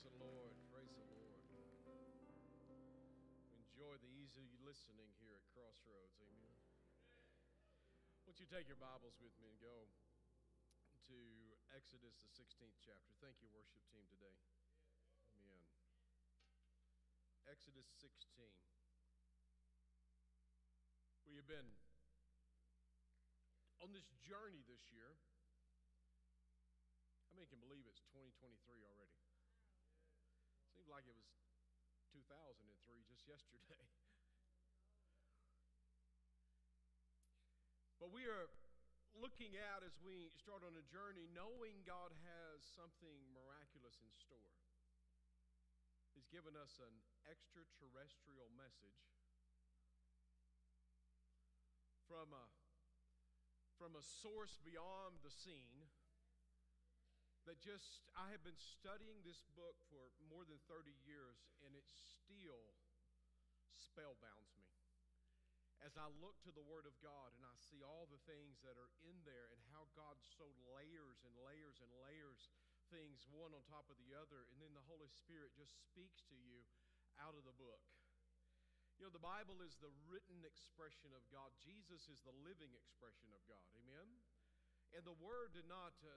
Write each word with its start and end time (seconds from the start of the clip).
Praise 0.00 0.16
the 0.16 0.24
Lord. 0.24 0.56
Praise 0.72 0.96
the 0.96 1.04
Lord. 1.12 1.44
Enjoy 3.52 4.00
the 4.00 4.08
easy 4.16 4.48
listening 4.64 5.12
here 5.20 5.36
at 5.36 5.44
Crossroads. 5.52 6.16
Amen. 6.24 6.56
Won't 8.24 8.40
you 8.40 8.48
take 8.48 8.64
your 8.64 8.80
Bibles 8.80 9.20
with 9.20 9.36
me 9.36 9.52
and 9.52 9.60
go 9.60 9.92
to 11.04 11.20
Exodus, 11.76 12.16
the 12.16 12.32
16th 12.32 12.80
chapter? 12.80 13.12
Thank 13.20 13.44
you, 13.44 13.52
worship 13.52 13.84
team, 13.92 14.08
today. 14.08 14.32
Amen. 15.36 15.68
Exodus 17.44 17.92
16. 18.00 18.48
We 21.28 21.36
have 21.36 21.44
been 21.44 21.76
on 23.84 23.92
this 23.92 24.08
journey 24.24 24.64
this 24.64 24.88
year. 24.96 25.12
How 27.28 27.36
many 27.36 27.44
can 27.52 27.60
believe 27.60 27.84
it's 27.84 28.00
2023 28.16 28.80
already? 28.80 29.19
Like 30.90 31.06
it 31.06 31.14
was 31.14 31.30
2003 32.10 33.06
just 33.06 33.30
yesterday. 33.30 33.86
But 38.00 38.16
we 38.16 38.24
are 38.24 38.48
looking 39.12 39.60
at 39.60 39.84
as 39.84 40.00
we 40.00 40.32
start 40.32 40.64
on 40.64 40.72
a 40.72 40.84
journey, 40.88 41.28
knowing 41.36 41.84
God 41.84 42.16
has 42.24 42.64
something 42.64 43.28
miraculous 43.36 44.00
in 44.00 44.08
store. 44.16 44.56
He's 46.16 46.24
given 46.32 46.56
us 46.56 46.80
an 46.80 46.96
extraterrestrial 47.28 48.48
message 48.56 49.04
from 52.08 52.32
a, 52.32 52.48
from 53.76 54.00
a 54.00 54.02
source 54.02 54.56
beyond 54.64 55.20
the 55.20 55.30
scene 55.30 55.92
that 57.50 57.58
just, 57.58 58.06
I 58.14 58.30
have 58.30 58.46
been 58.46 58.62
studying 58.78 59.26
this 59.26 59.42
book 59.58 59.74
for 59.90 60.14
more 60.30 60.46
than 60.46 60.62
30 60.70 60.94
years, 61.02 61.34
and 61.66 61.74
it 61.74 61.82
still 61.90 62.78
spellbounds 63.74 64.54
me. 64.54 64.70
As 65.82 65.98
I 65.98 66.06
look 66.22 66.38
to 66.46 66.54
the 66.54 66.62
Word 66.62 66.86
of 66.86 66.94
God 67.02 67.34
and 67.34 67.42
I 67.42 67.50
see 67.58 67.82
all 67.82 68.06
the 68.06 68.22
things 68.22 68.62
that 68.62 68.78
are 68.78 68.94
in 69.02 69.18
there 69.26 69.50
and 69.50 69.58
how 69.74 69.90
God 69.98 70.22
so 70.22 70.46
layers 70.78 71.26
and 71.26 71.34
layers 71.42 71.82
and 71.82 71.90
layers 71.98 72.54
things 72.94 73.26
one 73.34 73.50
on 73.50 73.66
top 73.66 73.90
of 73.90 73.98
the 73.98 74.14
other, 74.14 74.46
and 74.54 74.62
then 74.62 74.70
the 74.70 74.86
Holy 74.86 75.10
Spirit 75.10 75.50
just 75.58 75.74
speaks 75.90 76.22
to 76.30 76.38
you 76.38 76.62
out 77.18 77.34
of 77.34 77.42
the 77.42 77.58
book. 77.58 77.82
You 78.94 79.10
know, 79.10 79.10
the 79.10 79.26
Bible 79.26 79.58
is 79.66 79.74
the 79.82 79.90
written 80.06 80.46
expression 80.46 81.10
of 81.18 81.26
God, 81.34 81.50
Jesus 81.58 82.06
is 82.06 82.22
the 82.22 82.36
living 82.46 82.70
expression 82.78 83.34
of 83.34 83.42
God. 83.50 83.66
Amen? 83.74 84.06
And 84.90 85.06
the 85.06 85.14
Word 85.22 85.54
did 85.54 85.70
not, 85.70 85.94
uh, 86.02 86.10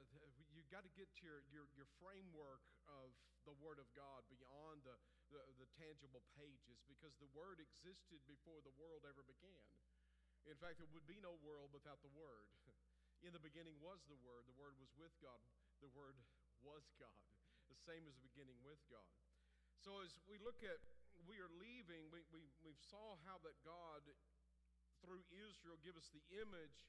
you 0.53 0.65
got 0.73 0.81
to 0.81 0.93
get 0.97 1.05
to 1.05 1.21
your, 1.21 1.45
your, 1.53 1.69
your 1.77 1.89
framework 2.01 2.65
of 2.89 3.13
the 3.45 3.53
Word 3.61 3.77
of 3.77 3.85
God 3.93 4.25
beyond 4.33 4.81
the, 4.81 4.97
the, 5.29 5.41
the 5.61 5.69
tangible 5.77 6.25
pages 6.33 6.81
because 6.89 7.13
the 7.21 7.29
Word 7.37 7.61
existed 7.61 8.19
before 8.25 8.65
the 8.65 8.73
world 8.81 9.05
ever 9.05 9.21
began. 9.29 9.69
In 10.49 10.57
fact, 10.57 10.81
there 10.81 10.89
would 10.91 11.07
be 11.07 11.21
no 11.21 11.37
world 11.45 11.71
without 11.71 12.01
the 12.01 12.11
Word. 12.17 12.49
In 13.25 13.31
the 13.31 13.39
beginning 13.39 13.77
was 13.79 14.03
the 14.09 14.19
Word, 14.25 14.43
the 14.49 14.59
Word 14.59 14.75
was 14.81 14.91
with 14.99 15.13
God, 15.23 15.39
the 15.79 15.91
Word 15.95 16.17
was 16.65 16.83
God, 16.99 17.23
the 17.69 17.79
same 17.87 18.03
as 18.09 18.15
the 18.17 18.27
beginning 18.27 18.57
with 18.65 18.81
God. 18.91 19.13
So 19.79 20.03
as 20.03 20.11
we 20.27 20.39
look 20.43 20.59
at, 20.63 20.79
we 21.23 21.39
are 21.39 21.51
leaving, 21.55 22.11
we, 22.11 22.23
we, 22.35 22.43
we 22.63 22.75
saw 22.91 23.15
how 23.23 23.39
that 23.47 23.55
God, 23.63 24.03
through 24.99 25.23
Israel, 25.31 25.79
give 25.83 25.95
us 25.95 26.11
the 26.11 26.23
image 26.35 26.83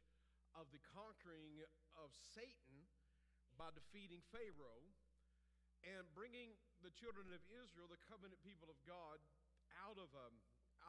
of 0.54 0.70
the 0.70 0.82
conquering 0.94 1.62
of 1.98 2.14
Satan 2.34 2.86
by 3.58 3.70
defeating 3.74 4.22
Pharaoh 4.30 4.86
and 5.84 6.06
bringing 6.16 6.56
the 6.80 6.94
children 6.96 7.28
of 7.30 7.42
Israel, 7.52 7.90
the 7.90 8.00
covenant 8.08 8.40
people 8.40 8.72
of 8.72 8.78
God, 8.88 9.20
out 9.84 10.00
of 10.00 10.10
a, 10.16 10.28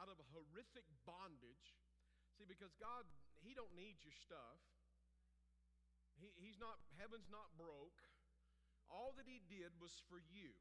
out 0.00 0.08
of 0.08 0.16
a 0.16 0.26
horrific 0.32 0.86
bondage. 1.04 1.76
See, 2.38 2.48
because 2.48 2.72
God, 2.80 3.04
He 3.44 3.52
don't 3.52 3.72
need 3.76 4.00
your 4.00 4.14
stuff. 4.14 4.60
He, 6.16 6.32
he's 6.40 6.56
not, 6.56 6.80
heaven's 6.96 7.28
not 7.28 7.52
broke. 7.60 8.00
All 8.88 9.12
that 9.20 9.28
He 9.28 9.44
did 9.50 9.74
was 9.76 9.92
for 10.08 10.22
you. 10.32 10.56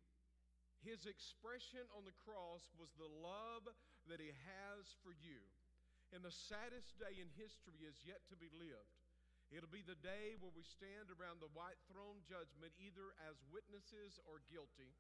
His 0.84 1.08
expression 1.08 1.88
on 1.96 2.04
the 2.06 2.14
cross 2.28 2.68
was 2.76 2.92
the 3.00 3.10
love 3.10 3.66
that 4.12 4.20
He 4.20 4.36
has 4.46 4.84
for 5.02 5.16
you. 5.16 5.42
And 6.16 6.24
the 6.24 6.32
saddest 6.32 6.96
day 6.96 7.20
in 7.20 7.28
history 7.36 7.84
is 7.84 8.00
yet 8.08 8.24
to 8.32 8.40
be 8.40 8.48
lived. 8.56 8.96
It'll 9.52 9.68
be 9.68 9.84
the 9.84 10.00
day 10.00 10.40
where 10.40 10.56
we 10.56 10.64
stand 10.64 11.12
around 11.12 11.44
the 11.44 11.52
white 11.52 11.76
throne 11.92 12.24
judgment, 12.24 12.72
either 12.80 13.12
as 13.28 13.36
witnesses 13.52 14.16
or 14.24 14.40
guilty. 14.48 14.96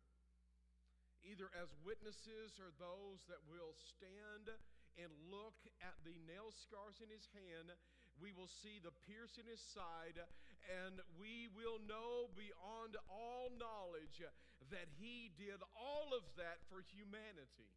Either 1.24 1.48
as 1.56 1.72
witnesses 1.88 2.60
or 2.60 2.76
those 2.76 3.24
that 3.32 3.40
will 3.48 3.72
stand 3.80 4.52
and 5.00 5.08
look 5.32 5.56
at 5.80 5.96
the 6.04 6.20
nail 6.28 6.52
scars 6.52 7.00
in 7.00 7.08
his 7.08 7.32
hand. 7.32 7.72
We 8.20 8.36
will 8.36 8.52
see 8.52 8.84
the 8.84 8.96
pierce 9.08 9.40
in 9.40 9.48
his 9.48 9.64
side, 9.64 10.20
and 10.68 11.00
we 11.16 11.48
will 11.56 11.80
know 11.88 12.28
beyond 12.36 13.00
all 13.08 13.56
knowledge 13.56 14.20
that 14.68 14.92
he 15.00 15.32
did 15.40 15.64
all 15.80 16.12
of 16.12 16.28
that 16.36 16.60
for 16.68 16.84
humanity 16.92 17.72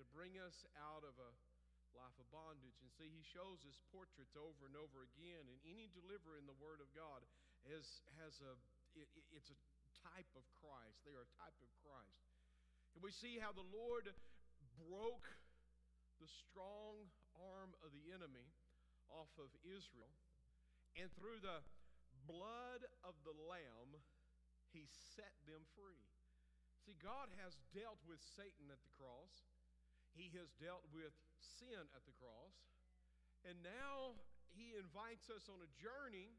to 0.00 0.04
bring 0.16 0.40
us 0.40 0.64
out 0.80 1.04
of 1.04 1.12
a 1.20 1.49
life 1.94 2.16
of 2.18 2.26
bondage. 2.30 2.78
And 2.82 2.90
see, 2.94 3.10
he 3.10 3.24
shows 3.24 3.62
us 3.66 3.78
portraits 3.90 4.34
over 4.38 4.66
and 4.66 4.76
over 4.76 5.06
again. 5.06 5.46
And 5.46 5.58
any 5.66 5.90
deliverer 5.90 6.38
in 6.38 6.46
the 6.46 6.56
Word 6.58 6.82
of 6.82 6.90
God 6.94 7.22
has, 7.70 7.84
has 8.22 8.38
a, 8.42 8.54
it, 8.96 9.08
it's 9.30 9.50
a 9.50 9.58
type 10.06 10.30
of 10.38 10.44
Christ. 10.62 11.02
They 11.04 11.14
are 11.14 11.26
a 11.26 11.36
type 11.38 11.56
of 11.60 11.70
Christ. 11.82 12.24
And 12.94 13.02
we 13.04 13.14
see 13.14 13.38
how 13.38 13.54
the 13.54 13.66
Lord 13.70 14.10
broke 14.76 15.28
the 16.18 16.28
strong 16.28 17.08
arm 17.36 17.72
of 17.80 17.94
the 17.94 18.12
enemy 18.12 18.48
off 19.08 19.30
of 19.40 19.50
Israel. 19.64 20.12
And 20.98 21.08
through 21.14 21.38
the 21.40 21.62
blood 22.26 22.82
of 23.06 23.14
the 23.22 23.34
Lamb, 23.46 23.96
he 24.74 24.86
set 25.16 25.32
them 25.46 25.62
free. 25.78 26.02
See, 26.86 26.96
God 26.98 27.30
has 27.42 27.56
dealt 27.76 28.00
with 28.08 28.20
Satan 28.36 28.72
at 28.72 28.80
the 28.82 28.94
cross. 28.96 29.46
He 30.20 30.28
has 30.36 30.52
dealt 30.60 30.84
with 30.92 31.16
sin 31.40 31.80
at 31.96 32.04
the 32.04 32.12
cross. 32.20 32.52
And 33.48 33.56
now 33.64 34.20
he 34.52 34.76
invites 34.76 35.32
us 35.32 35.48
on 35.48 35.64
a 35.64 35.70
journey 35.80 36.36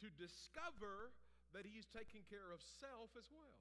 to 0.00 0.08
discover 0.16 1.12
that 1.52 1.68
he's 1.68 1.84
taking 1.92 2.24
care 2.24 2.48
of 2.48 2.64
self 2.80 3.12
as 3.20 3.28
well. 3.28 3.60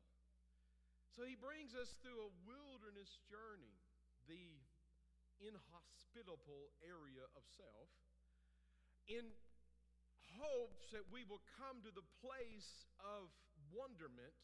So 1.12 1.28
he 1.28 1.36
brings 1.36 1.76
us 1.76 2.00
through 2.00 2.24
a 2.24 2.32
wilderness 2.48 3.20
journey, 3.28 3.76
the 4.32 4.56
inhospitable 5.44 6.72
area 6.80 7.28
of 7.36 7.44
self, 7.60 7.92
in 9.12 9.28
hopes 10.40 10.94
that 10.94 11.08
we 11.12 11.28
will 11.28 11.42
come 11.60 11.84
to 11.84 11.92
the 11.92 12.06
place 12.24 12.88
of 13.02 13.32
wonderment 13.74 14.36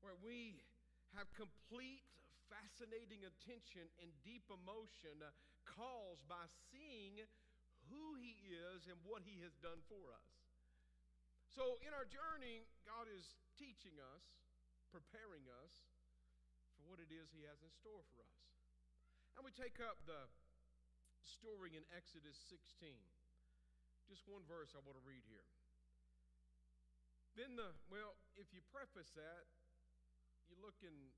where 0.00 0.14
we 0.22 0.62
have 1.16 1.26
complete, 1.34 2.06
fascinating 2.48 3.24
attention 3.24 3.88
and 4.00 4.10
deep 4.24 4.48
emotion 4.48 5.20
uh, 5.20 5.32
caused 5.64 6.24
by 6.26 6.48
seeing 6.72 7.20
who 7.92 8.04
He 8.20 8.36
is 8.52 8.88
and 8.88 8.98
what 9.04 9.24
He 9.24 9.40
has 9.44 9.54
done 9.60 9.80
for 9.88 10.12
us. 10.12 10.28
So, 11.48 11.80
in 11.84 11.96
our 11.96 12.04
journey, 12.04 12.68
God 12.84 13.08
is 13.08 13.36
teaching 13.56 13.96
us, 13.96 14.24
preparing 14.92 15.48
us 15.64 15.72
for 16.76 16.84
what 16.88 17.00
it 17.00 17.08
is 17.12 17.32
He 17.32 17.44
has 17.48 17.60
in 17.64 17.72
store 17.72 18.04
for 18.12 18.24
us. 18.24 18.44
And 19.36 19.46
we 19.46 19.54
take 19.54 19.78
up 19.78 20.02
the 20.04 20.28
story 21.22 21.76
in 21.78 21.84
Exodus 21.94 22.36
16. 22.50 22.96
Just 24.08 24.24
one 24.24 24.42
verse 24.48 24.72
I 24.72 24.80
want 24.82 24.96
to 24.96 25.04
read 25.04 25.22
here. 25.28 25.46
Then 27.36 27.54
the, 27.54 27.70
well, 27.86 28.18
if 28.34 28.50
you 28.50 28.64
preface 28.72 29.14
that, 29.14 29.46
you 30.50 30.56
look 30.58 30.80
in 30.82 31.12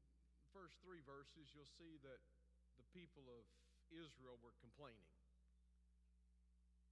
first 0.50 0.78
three 0.82 1.02
verses, 1.06 1.50
you'll 1.54 1.70
see 1.78 1.98
that 2.02 2.20
the 2.78 2.86
people 2.94 3.26
of 3.30 3.46
Israel 3.90 4.38
were 4.38 4.54
complaining. 4.62 5.10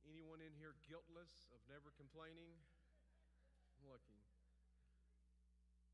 Anyone 0.06 0.40
in 0.40 0.54
here 0.56 0.78
guiltless 0.88 1.50
of 1.52 1.60
never 1.68 1.92
complaining? 1.94 2.56
I'm 3.76 3.86
looking. 3.86 4.18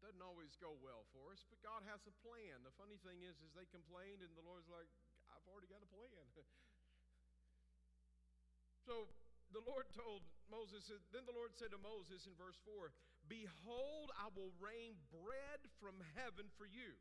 Doesn't 0.04 0.20
always 0.20 0.52
go 0.60 0.76
well 0.84 1.08
for 1.16 1.32
us, 1.32 1.42
but 1.48 1.64
God 1.64 1.80
has 1.88 2.04
a 2.04 2.14
plan. 2.20 2.60
The 2.60 2.76
funny 2.76 3.00
thing 3.00 3.24
is, 3.24 3.40
is 3.40 3.56
they 3.56 3.64
complained, 3.72 4.20
and 4.20 4.36
the 4.36 4.44
Lord's 4.44 4.68
like, 4.68 4.86
I've 5.32 5.44
already 5.48 5.66
got 5.66 5.80
a 5.80 5.88
plan. 5.88 6.28
so 8.86 9.08
the 9.48 9.64
Lord 9.64 9.88
told 9.96 10.20
Moses, 10.52 10.92
then 11.08 11.24
the 11.24 11.32
Lord 11.32 11.56
said 11.56 11.72
to 11.72 11.80
Moses 11.80 12.28
in 12.28 12.36
verse 12.36 12.60
4 12.68 12.92
Behold, 13.24 14.12
I 14.20 14.28
will 14.36 14.52
rain 14.60 15.00
bread 15.08 15.64
from 15.80 15.96
heaven 16.12 16.52
for 16.60 16.68
you. 16.68 17.00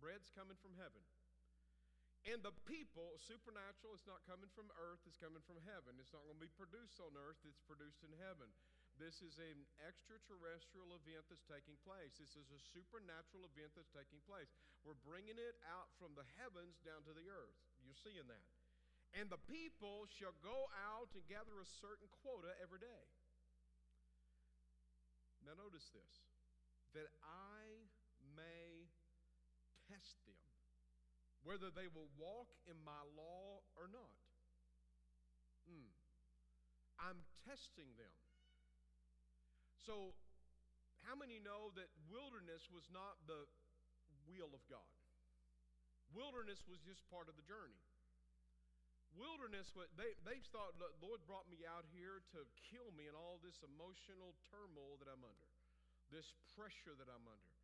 Bread's 0.00 0.32
coming 0.32 0.56
from 0.58 0.74
heaven. 0.80 1.04
And 2.28 2.44
the 2.44 2.52
people, 2.68 3.16
supernatural, 3.16 3.96
it's 3.96 4.04
not 4.04 4.20
coming 4.28 4.52
from 4.52 4.68
earth, 4.76 5.00
it's 5.08 5.16
coming 5.16 5.40
from 5.44 5.56
heaven. 5.64 5.96
It's 5.96 6.12
not 6.12 6.24
going 6.28 6.36
to 6.36 6.44
be 6.44 6.52
produced 6.52 7.00
on 7.00 7.16
earth, 7.16 7.40
it's 7.48 7.60
produced 7.64 8.04
in 8.04 8.12
heaven. 8.20 8.52
This 9.00 9.24
is 9.24 9.40
an 9.40 9.64
extraterrestrial 9.80 10.92
event 10.92 11.24
that's 11.32 11.46
taking 11.48 11.80
place. 11.80 12.20
This 12.20 12.36
is 12.36 12.52
a 12.52 12.60
supernatural 12.76 13.48
event 13.48 13.72
that's 13.72 13.88
taking 13.88 14.20
place. 14.28 14.52
We're 14.84 14.98
bringing 15.00 15.40
it 15.40 15.56
out 15.64 15.88
from 15.96 16.12
the 16.12 16.26
heavens 16.36 16.76
down 16.84 17.00
to 17.08 17.16
the 17.16 17.24
earth. 17.32 17.56
You're 17.80 17.96
seeing 17.96 18.28
that. 18.28 18.44
And 19.16 19.32
the 19.32 19.40
people 19.48 20.04
shall 20.06 20.36
go 20.44 20.68
out 20.76 21.08
and 21.16 21.24
gather 21.24 21.56
a 21.58 21.68
certain 21.80 22.12
quota 22.20 22.52
every 22.60 22.78
day. 22.84 23.04
Now, 25.40 25.56
notice 25.56 25.88
this 25.96 26.14
that 26.92 27.08
I 27.24 27.88
may 28.36 28.79
test 29.90 30.22
them, 30.22 30.38
whether 31.42 31.74
they 31.74 31.90
will 31.90 32.06
walk 32.14 32.54
in 32.70 32.78
my 32.86 33.02
law 33.18 33.66
or 33.74 33.90
not. 33.90 34.22
Mm. 35.66 35.90
I'm 37.02 37.26
testing 37.42 37.90
them. 37.98 38.14
So, 39.82 40.14
how 41.02 41.16
many 41.16 41.42
know 41.42 41.74
that 41.74 41.90
wilderness 42.06 42.70
was 42.70 42.86
not 42.92 43.18
the 43.26 43.48
will 44.28 44.54
of 44.54 44.62
God? 44.70 44.94
Wilderness 46.14 46.62
was 46.68 46.78
just 46.84 47.02
part 47.08 47.26
of 47.26 47.34
the 47.34 47.46
journey. 47.46 47.80
Wilderness, 49.16 49.74
they, 49.98 50.14
they 50.22 50.38
thought, 50.54 50.78
the 50.78 50.90
Lord 51.02 51.18
brought 51.26 51.50
me 51.50 51.66
out 51.66 51.82
here 51.90 52.22
to 52.30 52.46
kill 52.70 52.94
me 52.94 53.10
in 53.10 53.16
all 53.18 53.42
this 53.42 53.58
emotional 53.66 54.38
turmoil 54.46 55.02
that 55.02 55.10
I'm 55.10 55.26
under, 55.26 55.50
this 56.14 56.30
pressure 56.54 56.94
that 56.94 57.10
I'm 57.10 57.26
under. 57.26 57.54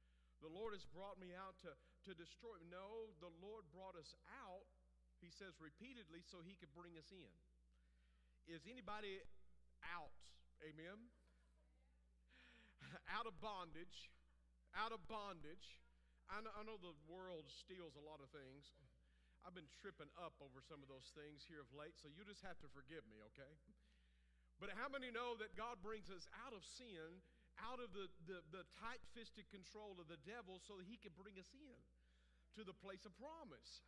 The 0.42 0.50
Lord 0.50 0.74
has 0.74 0.82
brought 0.90 1.22
me 1.22 1.30
out 1.38 1.54
to, 1.62 1.70
to 2.06 2.14
destroy. 2.14 2.56
No, 2.70 3.10
the 3.18 3.30
Lord 3.42 3.66
brought 3.74 3.98
us 3.98 4.14
out, 4.42 4.66
he 5.18 5.28
says 5.28 5.58
repeatedly, 5.58 6.22
so 6.22 6.38
he 6.40 6.54
could 6.54 6.70
bring 6.72 6.94
us 6.94 7.10
in. 7.10 7.34
Is 8.46 8.62
anybody 8.70 9.18
out? 9.82 10.14
Amen? 10.62 11.10
out 13.16 13.26
of 13.26 13.34
bondage, 13.42 14.08
out 14.78 14.94
of 14.94 15.02
bondage. 15.10 15.82
I 16.30 16.42
know, 16.42 16.54
I 16.54 16.62
know 16.66 16.78
the 16.78 16.94
world 17.06 17.46
steals 17.50 17.94
a 17.98 18.02
lot 18.02 18.22
of 18.22 18.30
things. 18.34 18.74
I've 19.46 19.54
been 19.54 19.70
tripping 19.78 20.10
up 20.18 20.34
over 20.42 20.58
some 20.58 20.82
of 20.82 20.90
those 20.90 21.14
things 21.14 21.46
here 21.46 21.62
of 21.62 21.70
late, 21.70 21.94
so 21.94 22.10
you 22.10 22.26
just 22.26 22.42
have 22.42 22.58
to 22.66 22.68
forgive 22.74 23.06
me, 23.06 23.22
okay? 23.30 23.54
But 24.58 24.74
how 24.74 24.90
many 24.90 25.14
know 25.14 25.38
that 25.38 25.54
God 25.54 25.78
brings 25.84 26.10
us 26.10 26.26
out 26.42 26.50
of 26.50 26.66
sin, 26.66 27.22
out 27.62 27.80
of 27.80 27.92
the, 27.96 28.06
the, 28.28 28.38
the 28.52 28.64
tight 28.76 29.00
fisted 29.16 29.48
control 29.48 29.96
of 29.98 30.06
the 30.06 30.20
devil, 30.24 30.60
so 30.60 30.76
that 30.76 30.86
he 30.86 31.00
can 31.00 31.12
bring 31.16 31.36
us 31.40 31.50
in 31.56 31.80
to 32.58 32.62
the 32.64 32.76
place 32.76 33.04
of 33.08 33.12
promise? 33.16 33.84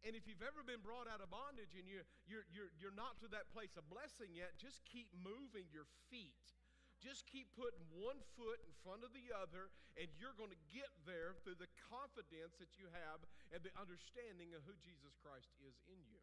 And 0.00 0.16
if 0.16 0.24
you've 0.24 0.44
ever 0.44 0.64
been 0.64 0.80
brought 0.80 1.10
out 1.10 1.20
of 1.20 1.28
bondage 1.28 1.76
and 1.76 1.84
you're, 1.84 2.08
you're, 2.24 2.46
you're, 2.48 2.72
you're 2.80 2.96
not 2.96 3.20
to 3.20 3.28
that 3.36 3.52
place 3.52 3.76
of 3.76 3.84
blessing 3.92 4.32
yet, 4.32 4.56
just 4.56 4.80
keep 4.88 5.12
moving 5.12 5.68
your 5.68 5.84
feet 6.08 6.56
just 7.00 7.24
keep 7.24 7.48
putting 7.56 7.80
one 7.96 8.20
foot 8.36 8.60
in 8.60 8.76
front 8.84 9.00
of 9.00 9.10
the 9.16 9.32
other, 9.32 9.72
and 9.96 10.06
you're 10.20 10.36
going 10.36 10.52
to 10.52 10.62
get 10.68 10.92
there 11.08 11.32
through 11.40 11.56
the 11.56 11.72
confidence 11.88 12.60
that 12.60 12.76
you 12.76 12.92
have 12.92 13.24
and 13.56 13.64
the 13.64 13.72
understanding 13.80 14.52
of 14.52 14.60
who 14.68 14.76
Jesus 14.84 15.16
Christ 15.24 15.48
is 15.64 15.80
in 15.88 16.00
you. 16.12 16.20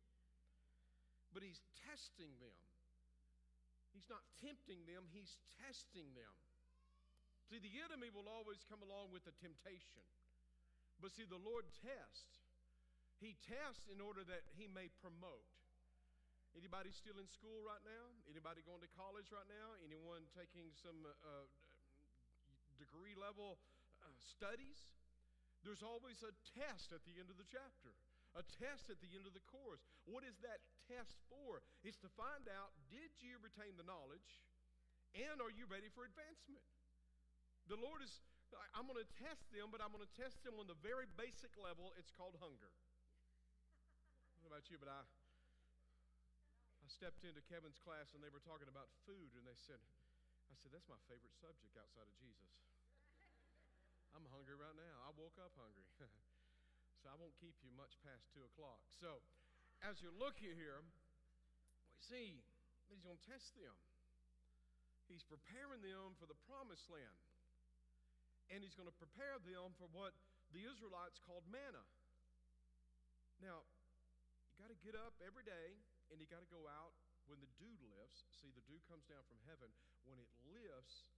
But 1.33 1.41
He's 1.41 1.65
testing 1.89 2.29
them. 2.37 2.61
He's 3.89 4.05
not 4.05 4.21
tempting 4.37 4.85
them, 4.85 5.09
He's 5.09 5.41
testing 5.65 6.13
them. 6.13 6.33
See, 7.47 7.63
the 7.63 7.79
enemy 7.79 8.11
will 8.11 8.27
always 8.27 8.59
come 8.67 8.83
along 8.83 9.15
with 9.15 9.23
a 9.23 9.35
temptation. 9.39 10.03
But 10.99 11.15
see, 11.15 11.23
the 11.23 11.39
Lord 11.39 11.63
tests. 11.79 12.43
He 13.23 13.39
tests 13.47 13.87
in 13.87 14.03
order 14.03 14.27
that 14.27 14.43
He 14.59 14.67
may 14.67 14.91
promote. 14.99 15.47
Anybody 16.57 16.91
still 16.91 17.21
in 17.21 17.29
school 17.29 17.63
right 17.63 17.81
now? 17.87 18.11
Anybody 18.27 18.65
going 18.67 18.83
to 18.83 18.91
college 18.97 19.31
right 19.31 19.47
now? 19.47 19.77
Anyone 19.79 20.27
taking 20.35 20.73
some 20.75 21.05
uh, 21.05 21.13
uh, 21.23 21.45
degree 22.75 23.15
level 23.15 23.61
uh, 24.03 24.11
studies? 24.19 24.97
There's 25.63 25.85
always 25.85 26.21
a 26.25 26.35
test 26.57 26.91
at 26.91 27.05
the 27.07 27.15
end 27.15 27.31
of 27.31 27.39
the 27.39 27.47
chapter, 27.47 27.95
a 28.35 28.43
test 28.59 28.91
at 28.91 28.99
the 28.99 29.11
end 29.15 29.25
of 29.25 29.33
the 29.37 29.43
course. 29.47 29.81
What 30.05 30.27
is 30.27 30.37
that 30.43 30.61
test 30.85 31.17
for? 31.31 31.63
It's 31.85 31.99
to 32.03 32.11
find 32.13 32.45
out 32.51 32.75
did 32.91 33.11
you 33.23 33.39
retain 33.39 33.77
the 33.79 33.87
knowledge 33.87 34.43
and 35.15 35.41
are 35.41 35.53
you 35.53 35.65
ready 35.69 35.89
for 35.93 36.05
advancement? 36.05 36.63
The 37.67 37.75
Lord 37.75 37.99
is, 37.99 38.23
I'm 38.71 38.87
going 38.87 38.99
to 38.99 39.11
test 39.19 39.43
them, 39.51 39.67
but 39.75 39.83
I'm 39.83 39.91
going 39.91 40.03
to 40.03 40.15
test 40.15 40.39
them 40.47 40.55
on 40.55 40.71
the 40.71 40.79
very 40.79 41.03
basic 41.19 41.51
level. 41.59 41.91
It's 41.99 42.15
called 42.15 42.39
hunger. 42.39 42.71
I 42.71 44.39
don't 44.39 44.47
know 44.47 44.51
about 44.55 44.71
you, 44.71 44.79
but 44.79 44.87
I, 44.87 45.03
I 45.03 46.87
stepped 46.87 47.27
into 47.27 47.43
Kevin's 47.43 47.75
class 47.83 48.15
and 48.15 48.23
they 48.23 48.31
were 48.31 48.43
talking 48.43 48.71
about 48.71 48.87
food, 49.03 49.35
and 49.35 49.43
they 49.43 49.59
said, 49.59 49.83
I 50.47 50.55
said, 50.55 50.71
that's 50.71 50.87
my 50.87 50.99
favorite 51.11 51.35
subject 51.35 51.75
outside 51.75 52.07
of 52.07 52.15
Jesus. 52.15 52.47
I'm 54.15 54.23
hungry 54.31 54.55
right 54.55 54.73
now. 54.79 55.03
I 55.03 55.11
woke 55.19 55.35
up 55.35 55.51
hungry. 55.59 55.83
so 57.03 57.11
I 57.11 57.19
won't 57.19 57.35
keep 57.35 57.59
you 57.59 57.69
much 57.75 57.99
past 57.99 58.31
2 58.31 58.47
o'clock. 58.47 58.79
So 58.95 59.19
as 59.83 59.99
you're 59.99 60.15
looking 60.15 60.55
here, 60.55 60.81
we 61.91 61.99
see 61.99 62.39
that 62.87 62.95
he's 62.95 63.03
going 63.03 63.19
to 63.19 63.27
test 63.27 63.59
them. 63.59 63.75
He's 65.11 65.27
preparing 65.27 65.83
them 65.83 66.15
for 66.15 66.27
the 66.27 66.39
promised 66.47 66.87
land. 66.87 67.26
And 68.47 68.63
he's 68.63 68.75
going 68.75 68.87
to 68.87 68.95
prepare 68.95 69.37
them 69.43 69.75
for 69.75 69.91
what 69.91 70.15
the 70.55 70.63
Israelites 70.63 71.19
called 71.19 71.43
manna. 71.51 71.83
Now, 73.43 73.67
you 74.55 74.63
got 74.63 74.71
to 74.71 74.79
get 74.81 74.95
up 74.95 75.19
every 75.21 75.43
day 75.43 75.77
and 76.09 76.17
you 76.17 76.25
got 76.25 76.41
to 76.41 76.49
go 76.49 76.65
out 76.65 76.95
when 77.27 77.43
the 77.43 77.51
dew 77.59 77.75
lifts. 77.83 78.23
See, 78.39 78.49
the 78.55 78.63
dew 78.63 78.79
comes 78.87 79.03
down 79.05 79.27
from 79.27 79.37
heaven. 79.45 79.69
When 80.07 80.17
it 80.17 80.31
lifts, 80.47 81.11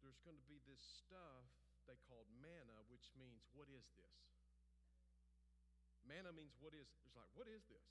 there's 0.00 0.18
going 0.24 0.40
to 0.40 0.46
be 0.48 0.58
this 0.64 0.80
stuff 0.80 1.46
they 1.84 1.98
called 2.08 2.26
manna, 2.40 2.78
which 2.88 3.12
means, 3.18 3.44
what 3.52 3.68
is 3.68 3.84
this? 3.98 4.18
Manna 6.02 6.34
means 6.34 6.58
what 6.58 6.74
is, 6.74 6.90
it's 7.06 7.14
like, 7.14 7.30
what 7.38 7.46
is 7.46 7.62
this? 7.70 7.86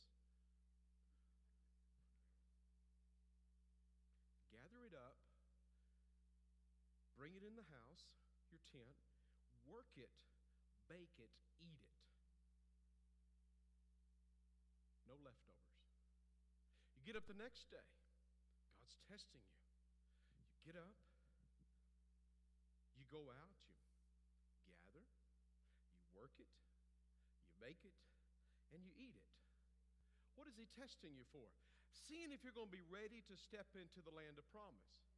Gather 4.51 4.83
it 4.83 4.95
up, 4.95 5.15
bring 7.15 7.35
it 7.35 7.43
in 7.43 7.55
the 7.55 7.67
house, 7.71 8.11
your 8.71 8.87
tent, 8.87 8.95
work 9.67 9.91
it, 9.99 10.11
bake 10.87 11.15
it, 11.19 11.31
eat 11.59 11.79
it. 11.79 11.95
No 15.07 15.19
leftovers. 15.19 15.75
You 16.95 17.03
get 17.03 17.19
up 17.19 17.27
the 17.27 17.35
next 17.35 17.67
day, 17.67 17.83
God's 18.79 18.95
testing 19.11 19.43
you. 19.43 19.59
You 20.39 20.71
get 20.71 20.79
up, 20.79 20.95
you 22.95 23.03
go 23.11 23.27
out, 23.27 23.57
you 24.63 24.71
gather, 24.87 25.03
you 25.99 26.07
work 26.15 26.35
it, 26.39 26.47
you 27.49 27.55
make 27.59 27.83
it, 27.83 27.97
and 28.71 28.79
you 28.87 28.95
eat 28.95 29.19
it. 29.19 29.27
What 30.39 30.47
is 30.47 30.55
He 30.55 30.71
testing 30.79 31.11
you 31.19 31.27
for? 31.35 31.51
Seeing 31.91 32.31
if 32.31 32.39
you're 32.47 32.55
going 32.55 32.71
to 32.71 32.77
be 32.77 32.87
ready 32.87 33.19
to 33.27 33.35
step 33.35 33.67
into 33.75 33.99
the 33.99 34.15
land 34.15 34.39
of 34.39 34.47
promise. 34.47 35.10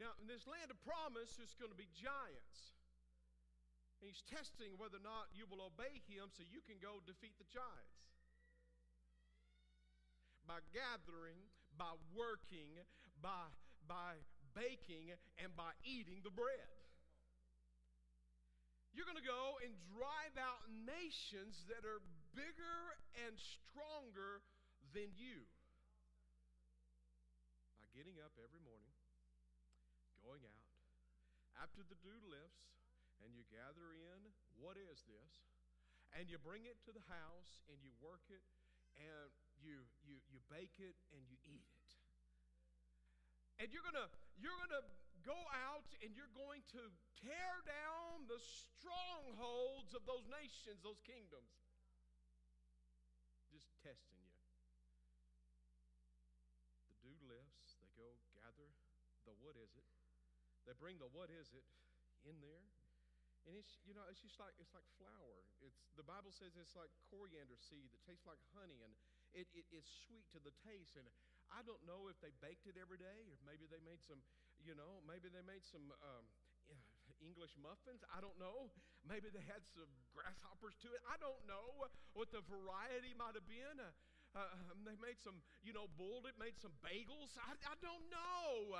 Now, 0.00 0.16
in 0.16 0.24
this 0.24 0.48
land 0.48 0.72
of 0.72 0.80
promise, 0.80 1.36
there's 1.36 1.52
going 1.60 1.68
to 1.68 1.76
be 1.76 1.92
giants. 1.92 2.72
And 4.00 4.08
he's 4.08 4.24
testing 4.24 4.80
whether 4.80 4.96
or 4.96 5.04
not 5.04 5.28
you 5.36 5.44
will 5.44 5.60
obey 5.60 6.00
him 6.08 6.32
so 6.32 6.40
you 6.40 6.64
can 6.64 6.80
go 6.80 7.04
defeat 7.04 7.36
the 7.36 7.44
giants 7.52 8.00
by 10.48 10.64
gathering, 10.72 11.36
by 11.76 11.92
working, 12.16 12.80
by, 13.20 13.52
by 13.84 14.18
baking, 14.56 15.12
and 15.36 15.52
by 15.52 15.76
eating 15.84 16.24
the 16.24 16.32
bread. 16.32 16.72
You're 18.96 19.06
going 19.06 19.20
to 19.20 19.22
go 19.22 19.60
and 19.62 19.70
drive 19.94 20.34
out 20.40 20.66
nations 20.82 21.68
that 21.70 21.86
are 21.86 22.02
bigger 22.34 22.78
and 23.28 23.38
stronger 23.38 24.42
than 24.90 25.14
you. 25.14 25.46
By 27.78 27.86
getting 27.94 28.18
up 28.18 28.34
every 28.42 28.58
morning, 28.64 28.89
after 31.60 31.84
the 31.84 31.96
lifts, 32.24 32.72
and 33.20 33.36
you 33.36 33.44
gather 33.52 33.92
in, 33.92 34.32
what 34.56 34.80
is 34.80 35.04
this? 35.04 35.34
And 36.16 36.26
you 36.26 36.40
bring 36.40 36.66
it 36.66 36.80
to 36.88 36.90
the 36.90 37.04
house 37.06 37.62
and 37.70 37.78
you 37.84 37.92
work 38.00 38.24
it, 38.32 38.42
and 38.96 39.30
you, 39.60 39.86
you, 40.02 40.18
you 40.32 40.40
bake 40.50 40.80
it, 40.80 40.96
and 41.14 41.22
you 41.28 41.36
eat 41.46 41.62
it. 41.62 41.90
And 43.60 43.68
you're 43.70 43.84
gonna, 43.84 44.08
you're 44.40 44.56
gonna 44.56 44.82
go 45.20 45.36
out 45.68 45.92
and 46.00 46.16
you're 46.16 46.32
going 46.32 46.64
to 46.72 46.82
tear 47.20 47.54
down 47.68 48.24
the 48.24 48.40
strongholds 48.40 49.92
of 49.92 50.02
those 50.08 50.24
nations, 50.32 50.80
those 50.80 50.98
kingdoms. 51.04 51.52
Just 53.52 53.68
testing 53.84 54.16
you. 54.24 54.40
The 56.88 56.96
dew 57.04 57.18
lifts, 57.28 57.76
they 57.84 57.92
go 58.00 58.16
gather 58.32 58.72
the 59.28 59.36
what 59.44 59.60
is 59.60 59.76
it. 59.76 59.92
They 60.68 60.76
bring 60.76 61.00
the 61.00 61.08
what 61.10 61.32
is 61.32 61.52
it 61.52 61.66
in 62.24 62.40
there. 62.40 62.64
And 63.48 63.56
it's 63.56 63.80
you 63.88 63.96
know, 63.96 64.04
it's 64.12 64.20
just 64.20 64.36
like 64.36 64.52
it's 64.60 64.76
like 64.76 64.84
flour. 65.00 65.40
It's 65.64 65.80
the 65.96 66.04
Bible 66.04 66.32
says 66.32 66.56
it's 66.60 66.76
like 66.76 66.92
coriander 67.08 67.56
seed 67.56 67.88
that 67.92 68.02
tastes 68.04 68.28
like 68.28 68.40
honey 68.52 68.84
and 68.84 68.92
it, 69.32 69.46
it, 69.54 69.66
it's 69.70 69.90
sweet 70.06 70.26
to 70.34 70.42
the 70.42 70.52
taste. 70.66 70.98
And 70.98 71.06
I 71.50 71.62
don't 71.66 71.82
know 71.86 72.10
if 72.10 72.18
they 72.22 72.34
baked 72.38 72.66
it 72.66 72.78
every 72.78 72.98
day, 72.98 73.26
or 73.26 73.38
maybe 73.42 73.66
they 73.66 73.82
made 73.82 74.02
some, 74.02 74.22
you 74.62 74.74
know, 74.74 75.02
maybe 75.06 75.30
they 75.30 75.42
made 75.42 75.62
some 75.66 75.90
um, 76.02 76.26
English 77.18 77.54
muffins. 77.58 78.02
I 78.10 78.22
don't 78.22 78.36
know. 78.38 78.70
Maybe 79.00 79.32
they 79.32 79.42
had 79.48 79.64
some 79.66 79.90
grasshoppers 80.12 80.76
to 80.84 80.92
it. 80.92 81.02
I 81.08 81.16
don't 81.18 81.40
know 81.48 81.88
what 82.12 82.28
the 82.30 82.44
variety 82.44 83.16
might 83.16 83.34
have 83.34 83.48
been. 83.48 83.80
Uh, 83.80 83.90
uh, 84.36 84.54
they 84.86 84.94
made 85.02 85.18
some, 85.18 85.42
you 85.64 85.74
know, 85.74 85.90
boiled 85.98 86.30
it, 86.30 86.38
made 86.38 86.54
some 86.60 86.76
bagels. 86.84 87.34
I, 87.40 87.56
I 87.66 87.74
don't 87.82 88.06
know. 88.12 88.78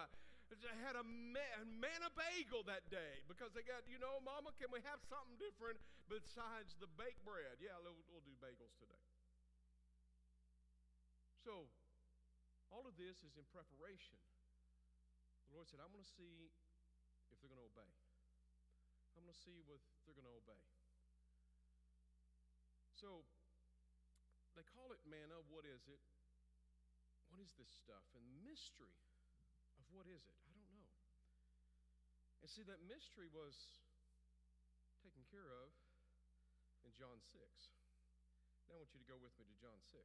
Had 0.51 0.99
a 0.99 1.07
manna 1.07 2.11
bagel 2.19 2.67
that 2.67 2.83
day 2.91 3.23
because 3.31 3.55
they 3.55 3.63
got, 3.63 3.87
you 3.87 4.03
know, 4.03 4.19
Mama, 4.27 4.51
can 4.59 4.67
we 4.75 4.83
have 4.83 4.99
something 5.07 5.39
different 5.39 5.79
besides 6.11 6.75
the 6.83 6.91
baked 6.99 7.23
bread? 7.23 7.63
Yeah, 7.63 7.79
we'll, 7.79 7.95
we'll 8.11 8.27
do 8.27 8.35
bagels 8.43 8.75
today. 8.83 8.99
So, 11.47 11.71
all 12.75 12.83
of 12.83 12.99
this 12.99 13.23
is 13.23 13.39
in 13.39 13.47
preparation. 13.55 14.19
The 15.47 15.55
Lord 15.55 15.71
said, 15.71 15.79
I'm 15.79 15.95
going 15.95 16.03
to 16.03 16.15
see 16.19 16.51
if 17.31 17.39
they're 17.39 17.51
going 17.51 17.63
to 17.63 17.71
obey. 17.71 17.93
I'm 19.15 19.23
going 19.23 19.35
to 19.35 19.43
see 19.47 19.55
if 19.63 19.83
they're 20.03 20.19
going 20.19 20.27
to 20.27 20.35
obey. 20.35 20.63
So, 22.99 23.23
they 24.59 24.67
call 24.67 24.91
it 24.91 24.99
manna. 25.07 25.39
What 25.47 25.63
is 25.63 25.87
it? 25.87 26.03
What 27.31 27.39
is 27.39 27.55
this 27.55 27.71
stuff? 27.71 28.03
And 28.19 28.27
mystery 28.43 29.10
what 29.93 30.07
is 30.07 30.23
it? 30.23 30.39
I 30.47 30.53
don't 30.55 30.71
know. 30.71 30.89
And 32.43 32.49
see, 32.49 32.65
that 32.65 32.81
mystery 32.87 33.29
was 33.31 33.55
taken 35.03 35.25
care 35.29 35.51
of 35.65 35.71
in 36.87 36.93
John 36.97 37.21
6. 37.21 37.37
Now 38.69 38.77
I 38.77 38.87
want 38.87 38.95
you 38.95 39.03
to 39.03 39.11
go 39.11 39.19
with 39.19 39.35
me 39.37 39.45
to 39.45 39.57
John 39.59 39.81
6. 39.83 39.99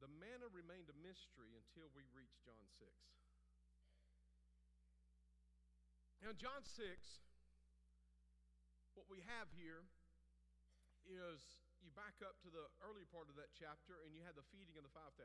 The 0.00 0.08
manna 0.08 0.48
remained 0.48 0.88
a 0.88 0.96
mystery 1.04 1.52
until 1.52 1.92
we 1.92 2.08
reached 2.16 2.40
John 2.40 2.64
6. 2.80 2.88
Now, 6.24 6.36
John 6.36 6.64
6, 6.64 6.84
what 8.92 9.08
we 9.08 9.24
have 9.24 9.48
here 9.56 9.88
is 11.08 11.40
you 11.80 11.88
back 11.96 12.20
up 12.20 12.36
to 12.44 12.52
the 12.52 12.68
early 12.84 13.08
part 13.08 13.32
of 13.32 13.36
that 13.40 13.52
chapter 13.56 14.00
and 14.04 14.12
you 14.12 14.20
had 14.24 14.36
the 14.36 14.44
feeding 14.52 14.76
of 14.76 14.84
the 14.84 14.92
5,000. 14.92 15.16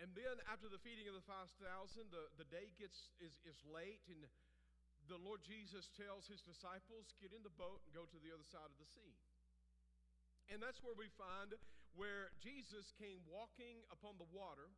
And 0.00 0.14
then 0.16 0.40
after 0.48 0.72
the 0.72 0.80
feeding 0.80 1.06
of 1.10 1.14
the 1.14 1.24
5,000, 1.24 1.58
the, 2.08 2.24
the 2.40 2.48
day 2.48 2.72
gets 2.80 3.12
is, 3.20 3.36
is 3.44 3.60
late, 3.68 4.02
and 4.08 4.24
the 5.10 5.18
Lord 5.20 5.42
Jesus 5.42 5.90
tells 5.98 6.30
his 6.30 6.40
disciples, 6.40 7.12
get 7.18 7.34
in 7.34 7.42
the 7.42 7.54
boat 7.54 7.82
and 7.84 7.92
go 7.92 8.06
to 8.06 8.18
the 8.22 8.30
other 8.30 8.46
side 8.46 8.70
of 8.70 8.78
the 8.78 8.88
sea. 8.88 9.14
And 10.50 10.58
that's 10.62 10.82
where 10.82 10.94
we 10.94 11.10
find 11.14 11.54
where 11.94 12.32
Jesus 12.40 12.92
came 12.96 13.20
walking 13.28 13.84
upon 13.92 14.16
the 14.16 14.28
water. 14.32 14.72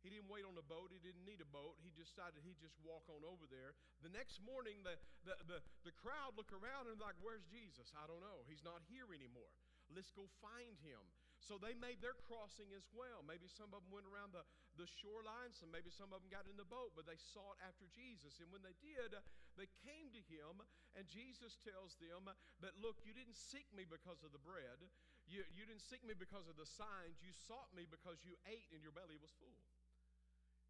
He 0.00 0.08
didn't 0.08 0.32
wait 0.32 0.48
on 0.48 0.56
a 0.56 0.64
boat. 0.64 0.88
He 0.88 1.00
didn't 1.00 1.28
need 1.28 1.44
a 1.44 1.50
boat. 1.52 1.76
He 1.84 1.92
decided 1.92 2.40
he'd 2.40 2.60
just 2.60 2.76
walk 2.80 3.04
on 3.12 3.20
over 3.20 3.44
there. 3.52 3.76
The 4.00 4.12
next 4.12 4.40
morning, 4.40 4.80
the, 4.80 4.96
the, 5.28 5.36
the, 5.44 5.58
the 5.84 5.94
crowd 6.00 6.40
look 6.40 6.52
around 6.56 6.88
and 6.88 6.96
like, 6.96 7.20
where's 7.20 7.44
Jesus? 7.52 7.92
I 7.92 8.08
don't 8.08 8.24
know. 8.24 8.48
He's 8.48 8.64
not 8.64 8.80
here 8.88 9.12
anymore. 9.12 9.52
Let's 9.92 10.08
go 10.16 10.24
find 10.40 10.80
him. 10.80 11.00
So 11.40 11.56
they 11.56 11.72
made 11.72 12.04
their 12.04 12.16
crossing 12.28 12.68
as 12.76 12.84
well. 12.92 13.24
Maybe 13.24 13.48
some 13.48 13.72
of 13.72 13.80
them 13.82 13.92
went 13.92 14.04
around 14.04 14.36
the, 14.36 14.44
the 14.76 14.84
shoreline, 14.86 15.56
some 15.56 15.72
maybe 15.72 15.88
some 15.88 16.12
of 16.12 16.20
them 16.20 16.30
got 16.30 16.44
in 16.44 16.60
the 16.60 16.68
boat, 16.68 16.92
but 16.92 17.08
they 17.08 17.16
sought 17.16 17.56
after 17.64 17.88
Jesus. 17.90 18.38
And 18.44 18.52
when 18.52 18.60
they 18.60 18.76
did, 18.84 19.16
they 19.56 19.68
came 19.80 20.12
to 20.12 20.22
him, 20.28 20.60
and 20.94 21.08
Jesus 21.08 21.56
tells 21.64 21.96
them 21.96 22.28
that, 22.60 22.76
Look, 22.76 23.00
you 23.02 23.16
didn't 23.16 23.40
seek 23.40 23.66
me 23.72 23.88
because 23.88 24.20
of 24.20 24.36
the 24.36 24.42
bread, 24.44 24.84
you, 25.24 25.42
you 25.56 25.64
didn't 25.64 25.84
seek 25.84 26.04
me 26.04 26.12
because 26.12 26.44
of 26.46 26.60
the 26.60 26.68
signs, 26.68 27.24
you 27.24 27.32
sought 27.32 27.72
me 27.72 27.88
because 27.88 28.20
you 28.22 28.36
ate 28.44 28.68
and 28.70 28.84
your 28.84 28.92
belly 28.92 29.16
was 29.16 29.32
full. 29.40 29.60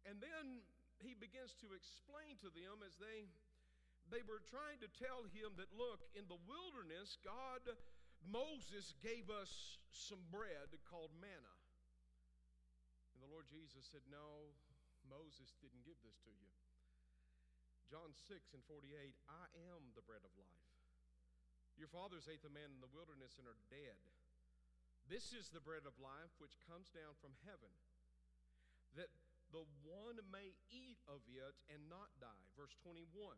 And 0.07 0.17
then 0.17 0.65
he 1.01 1.17
begins 1.17 1.57
to 1.61 1.73
explain 1.73 2.37
to 2.45 2.49
them 2.53 2.85
as 2.85 2.97
they 2.97 3.29
they 4.09 4.25
were 4.25 4.41
trying 4.49 4.81
to 4.81 4.89
tell 4.97 5.29
him 5.29 5.53
that 5.61 5.69
look 5.77 6.01
in 6.17 6.25
the 6.25 6.41
wilderness 6.49 7.21
god 7.21 7.61
Moses 8.25 8.93
gave 9.01 9.29
us 9.33 9.81
some 9.89 10.21
bread 10.29 10.69
called 10.85 11.11
manna. 11.17 11.55
And 13.13 13.19
the 13.21 13.31
Lord 13.31 13.49
Jesus 13.49 13.85
said, 13.89 14.05
No, 14.07 14.53
Moses 15.09 15.57
didn't 15.59 15.85
give 15.85 15.97
this 16.05 16.21
to 16.25 16.31
you. 16.31 16.51
John 17.89 18.15
6 18.15 18.55
and 18.55 18.63
48 18.71 18.87
I 19.27 19.45
am 19.73 19.91
the 19.97 20.05
bread 20.05 20.23
of 20.23 20.31
life. 20.39 20.69
Your 21.75 21.91
fathers 21.91 22.29
ate 22.29 22.45
the 22.45 22.53
manna 22.53 22.77
in 22.77 22.83
the 22.83 22.95
wilderness 22.95 23.35
and 23.35 23.49
are 23.49 23.59
dead. 23.67 23.99
This 25.09 25.33
is 25.33 25.49
the 25.49 25.63
bread 25.63 25.83
of 25.83 25.97
life 25.97 26.31
which 26.37 26.61
comes 26.69 26.93
down 26.93 27.17
from 27.19 27.33
heaven, 27.43 27.73
that 28.95 29.11
the 29.51 29.65
one 29.83 30.21
may 30.31 30.55
eat 30.71 31.01
of 31.09 31.25
it 31.27 31.57
and 31.67 31.89
not 31.91 32.13
die. 32.21 32.47
Verse 32.55 32.71
21 32.85 33.35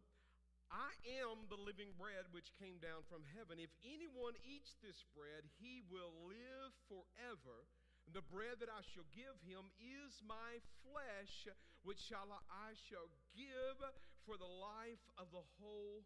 I 0.72 0.94
am 1.24 1.50
the 1.50 1.60
living 1.60 1.92
bread 2.00 2.30
which 2.32 2.56
came 2.56 2.80
down 2.80 3.04
from 3.10 3.28
heaven. 3.36 3.60
If 3.60 3.74
anyone 3.84 4.38
eats 4.44 4.78
this 4.80 5.04
bread, 5.12 5.46
he 5.60 5.84
will 5.90 6.14
live 6.28 6.72
forever. 6.88 7.68
The 8.12 8.26
bread 8.26 8.60
that 8.60 8.72
I 8.72 8.84
shall 8.84 9.08
give 9.16 9.40
him 9.44 9.72
is 9.80 10.20
my 10.24 10.60
flesh, 10.84 11.48
which 11.88 12.00
shall 12.04 12.28
I 12.52 12.76
shall 12.88 13.08
give 13.32 13.80
for 14.28 14.36
the 14.36 14.50
life 14.50 15.04
of 15.16 15.32
the 15.32 15.46
whole 15.60 16.04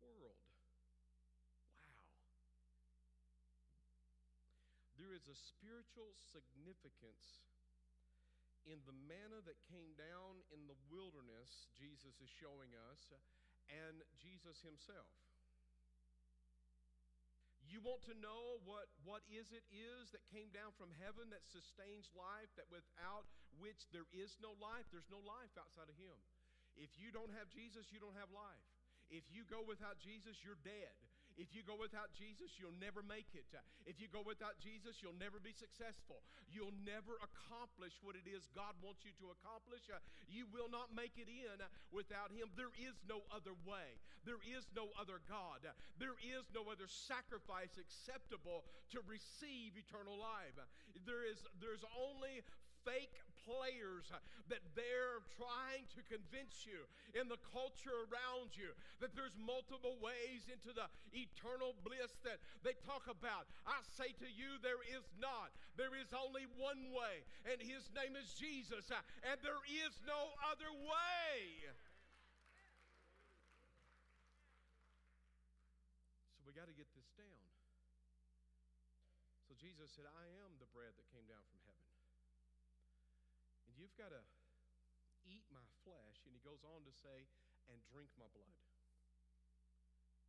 world. 0.00 0.42
Wow. 1.76 2.08
There 4.96 5.12
is 5.12 5.28
a 5.28 5.36
spiritual 5.36 6.16
significance 6.32 7.44
in 8.62 8.78
the 8.86 8.94
manna 8.94 9.42
that 9.42 9.58
came 9.66 9.98
down 9.98 10.46
in 10.54 10.70
the 10.70 10.78
wilderness, 10.86 11.66
Jesus 11.74 12.14
is 12.22 12.30
showing 12.30 12.70
us 12.94 13.10
and 13.72 14.04
Jesus 14.20 14.60
himself. 14.60 15.08
You 17.64 17.80
want 17.80 18.04
to 18.04 18.14
know 18.20 18.60
what, 18.68 18.92
what 19.00 19.24
is 19.32 19.48
it 19.48 19.64
is 19.72 20.12
that 20.12 20.20
came 20.28 20.52
down 20.52 20.76
from 20.76 20.92
heaven 21.00 21.32
that 21.32 21.40
sustains 21.48 22.12
life, 22.12 22.52
that 22.60 22.68
without 22.68 23.24
which 23.56 23.88
there 23.96 24.04
is 24.12 24.36
no 24.44 24.52
life? 24.60 24.84
There's 24.92 25.08
no 25.08 25.24
life 25.24 25.56
outside 25.56 25.88
of 25.88 25.96
him. 25.96 26.20
If 26.76 26.92
you 27.00 27.08
don't 27.08 27.32
have 27.32 27.48
Jesus, 27.48 27.88
you 27.88 27.96
don't 27.96 28.16
have 28.20 28.28
life. 28.28 28.66
If 29.08 29.24
you 29.32 29.48
go 29.48 29.64
without 29.64 29.96
Jesus, 30.00 30.40
you're 30.44 30.60
dead. 30.60 30.92
If 31.40 31.56
you 31.56 31.64
go 31.64 31.76
without 31.78 32.12
Jesus, 32.12 32.56
you'll 32.60 32.76
never 32.76 33.00
make 33.00 33.32
it. 33.32 33.48
If 33.88 34.00
you 34.00 34.08
go 34.08 34.20
without 34.24 34.60
Jesus, 34.60 35.00
you'll 35.00 35.16
never 35.16 35.40
be 35.40 35.52
successful. 35.52 36.20
You'll 36.48 36.74
never 36.84 37.16
accomplish 37.20 37.96
what 38.04 38.14
it 38.16 38.28
is 38.28 38.48
God 38.52 38.76
wants 38.84 39.04
you 39.04 39.12
to 39.24 39.32
accomplish. 39.32 39.88
Uh, 39.88 40.00
you 40.28 40.44
will 40.52 40.68
not 40.68 40.92
make 40.92 41.16
it 41.16 41.28
in 41.28 41.58
without 41.90 42.32
Him. 42.32 42.52
There 42.54 42.74
is 42.76 42.96
no 43.08 43.24
other 43.32 43.56
way, 43.64 44.00
there 44.28 44.40
is 44.44 44.68
no 44.76 44.92
other 44.96 45.20
God, 45.28 45.64
there 45.96 46.16
is 46.20 46.44
no 46.52 46.68
other 46.68 46.86
sacrifice 46.88 47.76
acceptable 47.80 48.64
to 48.92 49.00
receive 49.08 49.76
eternal 49.76 50.16
life. 50.16 50.56
There 51.08 51.24
is 51.24 51.40
there's 51.58 51.84
only 51.96 52.44
fake 52.84 53.22
players 53.42 54.06
that 54.46 54.62
they're 54.78 55.22
trying 55.34 55.82
to 55.90 56.00
convince 56.06 56.62
you 56.62 56.86
in 57.18 57.26
the 57.26 57.38
culture 57.50 57.94
around 58.06 58.54
you 58.54 58.70
that 59.02 59.14
there's 59.18 59.34
multiple 59.34 59.98
ways 59.98 60.46
into 60.46 60.70
the 60.70 60.86
eternal 61.10 61.74
bliss 61.82 62.14
that 62.22 62.38
they 62.62 62.78
talk 62.86 63.10
about. 63.10 63.50
I 63.66 63.82
say 63.98 64.14
to 64.22 64.28
you, 64.30 64.62
there 64.62 64.82
is 64.94 65.02
not. 65.18 65.50
There 65.74 65.94
is 65.98 66.14
only 66.14 66.46
one 66.54 66.94
way, 66.94 67.26
and 67.48 67.58
his 67.58 67.90
name 67.96 68.14
is 68.14 68.30
Jesus, 68.38 68.90
and 69.26 69.36
there 69.42 69.62
is 69.66 69.94
no 70.06 70.30
other 70.46 70.70
way. 70.70 71.66
So 76.38 76.46
we 76.46 76.54
got 76.54 76.70
to 76.70 76.76
get 76.76 76.90
this 76.94 77.10
down. 77.18 77.42
So 79.50 79.58
Jesus 79.58 79.90
said, 79.94 80.06
I 80.06 80.24
am 80.46 80.54
the 80.62 80.70
bread 80.70 80.94
that 80.94 81.06
came 81.10 81.26
down 81.26 81.42
from. 81.50 81.61
And 83.72 83.80
you've 83.80 83.96
got 83.96 84.12
to 84.12 84.20
eat 85.24 85.48
my 85.48 85.64
flesh. 85.80 86.28
And 86.28 86.36
he 86.36 86.44
goes 86.44 86.60
on 86.60 86.84
to 86.84 86.92
say, 86.92 87.24
and 87.72 87.80
drink 87.88 88.12
my 88.20 88.28
blood. 88.36 88.60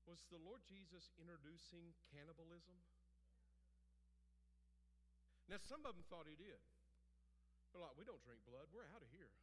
Was 0.07 0.23
the 0.31 0.39
Lord 0.39 0.63
Jesus 0.63 1.11
introducing 1.19 1.91
cannibalism? 2.07 2.79
Now, 5.51 5.59
some 5.59 5.83
of 5.83 5.99
them 5.99 6.07
thought 6.07 6.23
he 6.23 6.39
did. 6.39 6.63
They're 7.75 7.83
like, 7.83 7.99
we 7.99 8.07
don't 8.07 8.23
drink 8.23 8.47
blood, 8.47 8.71
we're 8.71 8.87
out 8.95 9.03
of 9.03 9.11
here. 9.11 9.35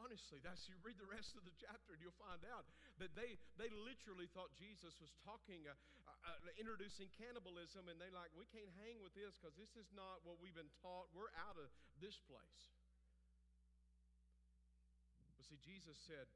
Honestly, 0.00 0.40
that's 0.40 0.64
you 0.68 0.76
read 0.80 0.96
the 0.96 1.08
rest 1.08 1.36
of 1.36 1.44
the 1.44 1.52
chapter 1.60 1.92
and 1.92 2.00
you'll 2.00 2.16
find 2.16 2.40
out 2.48 2.64
that 2.96 3.12
they 3.12 3.36
they 3.60 3.68
literally 3.68 4.24
thought 4.32 4.48
Jesus 4.56 4.96
was 4.96 5.12
talking, 5.20 5.68
uh, 5.68 5.76
uh, 6.08 6.48
uh 6.48 6.60
introducing 6.60 7.12
cannibalism, 7.12 7.88
and 7.92 8.00
they 8.00 8.08
like, 8.08 8.32
we 8.32 8.48
can't 8.48 8.72
hang 8.80 9.04
with 9.04 9.12
this 9.12 9.36
because 9.36 9.52
this 9.60 9.76
is 9.76 9.92
not 9.92 10.24
what 10.24 10.40
we've 10.40 10.56
been 10.56 10.72
taught. 10.80 11.12
We're 11.12 11.32
out 11.36 11.60
of 11.60 11.68
this 12.00 12.16
place. 12.24 12.72
But 15.36 15.44
see, 15.44 15.60
Jesus 15.60 16.00
said, 16.08 16.28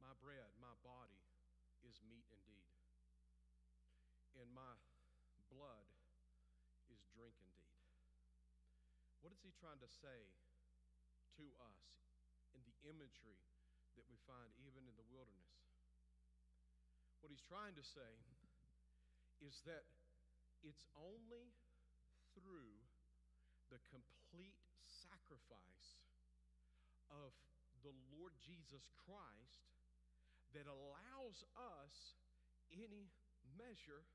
My 0.00 0.16
bread, 0.24 0.48
my 0.56 0.72
body 0.80 1.20
is 1.84 2.00
meat 2.08 2.24
indeed. 2.32 2.72
And 4.40 4.48
my 4.56 4.78
blood 5.52 5.88
drink 7.18 7.34
indeed. 7.42 7.58
What 9.28 9.36
is 9.36 9.44
he 9.44 9.52
trying 9.60 9.84
to 9.84 9.92
say 10.00 10.32
to 11.36 11.44
us 11.60 11.84
in 12.56 12.64
the 12.64 12.72
imagery 12.88 13.36
that 13.92 14.08
we 14.08 14.16
find 14.24 14.48
even 14.56 14.88
in 14.88 14.96
the 14.96 15.04
wilderness? 15.12 15.68
What 17.20 17.28
he's 17.28 17.44
trying 17.44 17.76
to 17.76 17.84
say 17.84 18.24
is 19.44 19.60
that 19.68 19.84
it's 20.64 20.88
only 20.96 21.52
through 22.32 22.72
the 23.68 23.76
complete 23.92 24.56
sacrifice 25.04 26.00
of 27.12 27.36
the 27.84 27.92
Lord 28.16 28.32
Jesus 28.40 28.88
Christ 28.96 29.68
that 30.56 30.64
allows 30.64 31.44
us 31.76 32.16
any 32.72 33.12
measure 33.60 34.08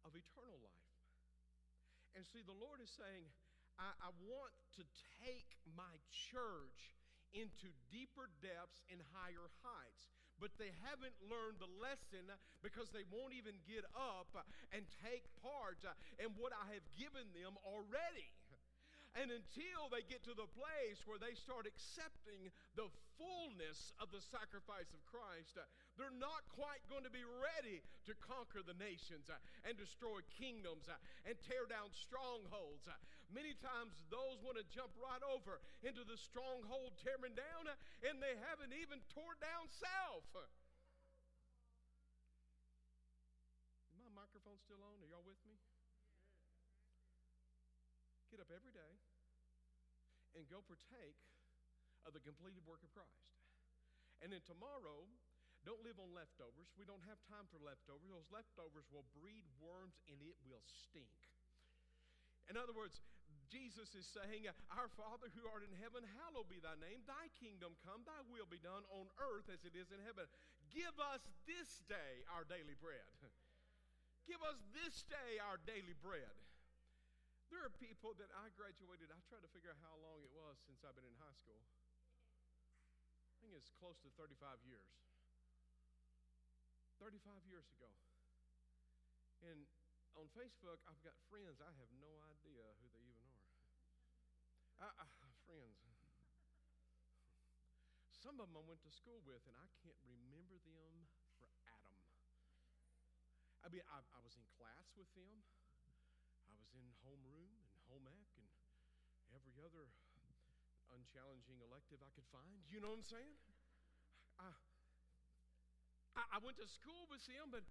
of 0.00 0.16
eternal 0.16 0.64
life. 0.64 0.96
And 2.16 2.24
see, 2.24 2.40
the 2.40 2.56
Lord 2.56 2.80
is 2.80 2.88
saying, 2.96 3.28
I, 3.76 4.08
I, 4.08 4.10
want 4.24 4.52
to 4.80 4.82
take 5.20 5.48
my 5.76 5.94
church 6.10 6.96
into 7.36 7.68
deeper 7.92 8.32
depths 8.40 8.80
and 8.88 9.00
higher 9.12 9.48
heights. 9.60 10.08
But 10.36 10.52
they 10.60 10.72
haven't 10.84 11.16
learned 11.24 11.64
the 11.64 11.72
lesson 11.80 12.28
because 12.60 12.92
they 12.92 13.08
won't 13.08 13.32
even 13.32 13.56
get 13.64 13.88
up 13.96 14.36
and 14.68 14.84
take 15.00 15.24
part 15.40 15.80
in 16.20 16.28
what 16.36 16.52
I 16.52 16.76
have 16.76 16.84
given 16.92 17.24
them 17.32 17.56
already. 17.64 18.28
And 19.16 19.32
until 19.32 19.88
they 19.88 20.04
get 20.04 20.20
to 20.28 20.36
the 20.36 20.44
place 20.52 21.00
where 21.08 21.16
they 21.16 21.32
start 21.32 21.64
accepting 21.64 22.52
the 22.76 22.84
fullness 23.16 23.96
of 23.96 24.12
the 24.12 24.20
sacrifice 24.20 24.92
of 24.92 25.00
Christ, 25.08 25.56
uh, 25.56 25.64
they're 25.96 26.12
not 26.12 26.44
quite 26.52 26.84
going 26.92 27.00
to 27.08 27.12
be 27.12 27.24
ready 27.24 27.80
to 28.04 28.12
conquer 28.20 28.60
the 28.60 28.76
nations 28.76 29.32
uh, 29.32 29.40
and 29.64 29.72
destroy 29.80 30.20
kingdoms 30.36 30.84
uh, 30.92 31.00
and 31.24 31.32
tear 31.48 31.64
down 31.64 31.88
strongholds. 31.96 32.84
Many 33.32 33.56
times 33.56 33.96
those 34.12 34.36
want 34.44 34.60
to 34.60 34.68
jump 34.68 34.92
right 35.00 35.24
over 35.32 35.64
into 35.80 36.04
the 36.04 36.20
stronghold 36.20 37.00
tearing 37.00 37.32
down, 37.32 37.72
and 38.04 38.20
they 38.20 38.36
haven't 38.44 38.76
even 38.76 39.00
tore 39.16 39.40
down 39.40 39.64
self. 39.72 40.28
Is 43.88 43.96
my 43.96 44.12
microphone 44.12 44.60
still 44.60 44.84
on? 44.84 45.00
Are 45.00 45.08
y'all 45.08 45.24
with 45.24 45.40
me? 45.48 45.56
Get 48.28 48.44
up 48.44 48.52
every 48.52 48.76
day 48.76 49.05
and 50.36 50.46
go 50.46 50.60
partake 50.62 51.18
of 52.04 52.12
the 52.12 52.22
completed 52.22 52.62
work 52.68 52.84
of 52.84 52.92
Christ. 52.92 53.32
And 54.20 54.30
then 54.30 54.44
tomorrow, 54.44 55.08
don't 55.66 55.82
live 55.82 55.98
on 55.98 56.14
leftovers. 56.14 56.70
We 56.78 56.86
don't 56.86 57.02
have 57.10 57.18
time 57.26 57.50
for 57.50 57.58
leftovers. 57.58 58.06
Those 58.06 58.30
leftovers 58.30 58.86
will 58.92 59.08
breed 59.16 59.42
worms 59.58 59.98
and 60.06 60.22
it 60.22 60.38
will 60.46 60.62
stink. 60.62 61.10
In 62.46 62.54
other 62.54 62.70
words, 62.70 63.02
Jesus 63.50 63.94
is 63.98 64.06
saying, 64.06 64.46
Our 64.70 64.90
Father 64.94 65.30
who 65.34 65.42
art 65.50 65.66
in 65.66 65.74
heaven, 65.82 66.06
hallowed 66.22 66.46
be 66.46 66.62
thy 66.62 66.78
name. 66.78 67.02
Thy 67.06 67.30
kingdom 67.34 67.74
come, 67.82 68.06
thy 68.06 68.22
will 68.30 68.46
be 68.46 68.62
done 68.62 68.86
on 68.94 69.10
earth 69.18 69.50
as 69.50 69.66
it 69.66 69.74
is 69.74 69.90
in 69.90 69.98
heaven. 70.06 70.30
Give 70.70 70.94
us 71.14 71.26
this 71.50 71.82
day 71.90 72.22
our 72.30 72.46
daily 72.46 72.78
bread. 72.78 73.10
Give 74.30 74.42
us 74.46 74.58
this 74.74 75.02
day 75.06 75.38
our 75.42 75.58
daily 75.62 75.94
bread. 75.98 76.34
There 77.50 77.62
are 77.62 77.72
people 77.78 78.14
that 78.18 78.30
I 78.34 78.50
graduated, 78.58 79.10
I 79.14 79.22
tried 79.30 79.46
to 79.46 79.52
figure 79.54 79.70
out 79.70 79.78
how 79.82 79.94
long 80.02 80.22
it 80.22 80.32
was 80.34 80.58
since 80.66 80.82
I've 80.82 80.98
been 80.98 81.06
in 81.06 81.14
high 81.22 81.34
school. 81.38 81.62
I 83.30 83.34
think 83.38 83.54
it's 83.54 83.70
close 83.78 83.98
to 84.02 84.10
35 84.18 84.58
years. 84.66 84.90
35 86.98 87.46
years 87.46 87.68
ago. 87.76 87.90
And 89.46 89.68
on 90.18 90.26
Facebook, 90.32 90.80
I've 90.88 90.98
got 91.04 91.14
friends, 91.30 91.62
I 91.62 91.70
have 91.78 91.92
no 92.00 92.10
idea 92.26 92.66
who 92.82 92.88
they 92.90 93.04
even 93.04 93.28
are. 93.30 93.54
I, 94.80 94.88
I, 95.04 95.06
friends. 95.46 95.78
Some 98.26 98.42
of 98.42 98.50
them 98.50 98.58
I 98.58 98.66
went 98.66 98.82
to 98.82 98.90
school 98.90 99.22
with, 99.22 99.38
and 99.46 99.54
I 99.54 99.70
can't 99.86 100.02
remember 100.02 100.58
them 100.66 101.06
for 101.38 101.46
Adam. 101.70 101.94
I 103.62 103.70
mean, 103.70 103.86
I, 103.86 104.02
I 104.02 104.18
was 104.18 104.34
in 104.34 104.42
class 104.58 104.90
with 104.98 105.06
them. 105.14 105.46
I 106.50 106.54
was 106.58 106.70
in 106.74 106.86
homeroom 107.02 107.50
and 107.62 107.74
home 107.90 108.06
ec 108.06 108.30
and 108.38 108.48
every 109.34 109.58
other 109.62 109.90
unchallenging 110.94 111.58
elective 111.60 112.00
I 112.02 112.10
could 112.14 112.26
find. 112.30 112.62
You 112.70 112.80
know 112.80 112.94
what 112.94 113.02
I'm 113.02 113.08
saying? 113.10 113.36
I, 116.16 116.22
I, 116.36 116.38
went 116.44 116.56
to 116.60 116.68
school 116.68 117.08
with 117.08 117.24
them, 117.24 117.48
but 117.52 117.64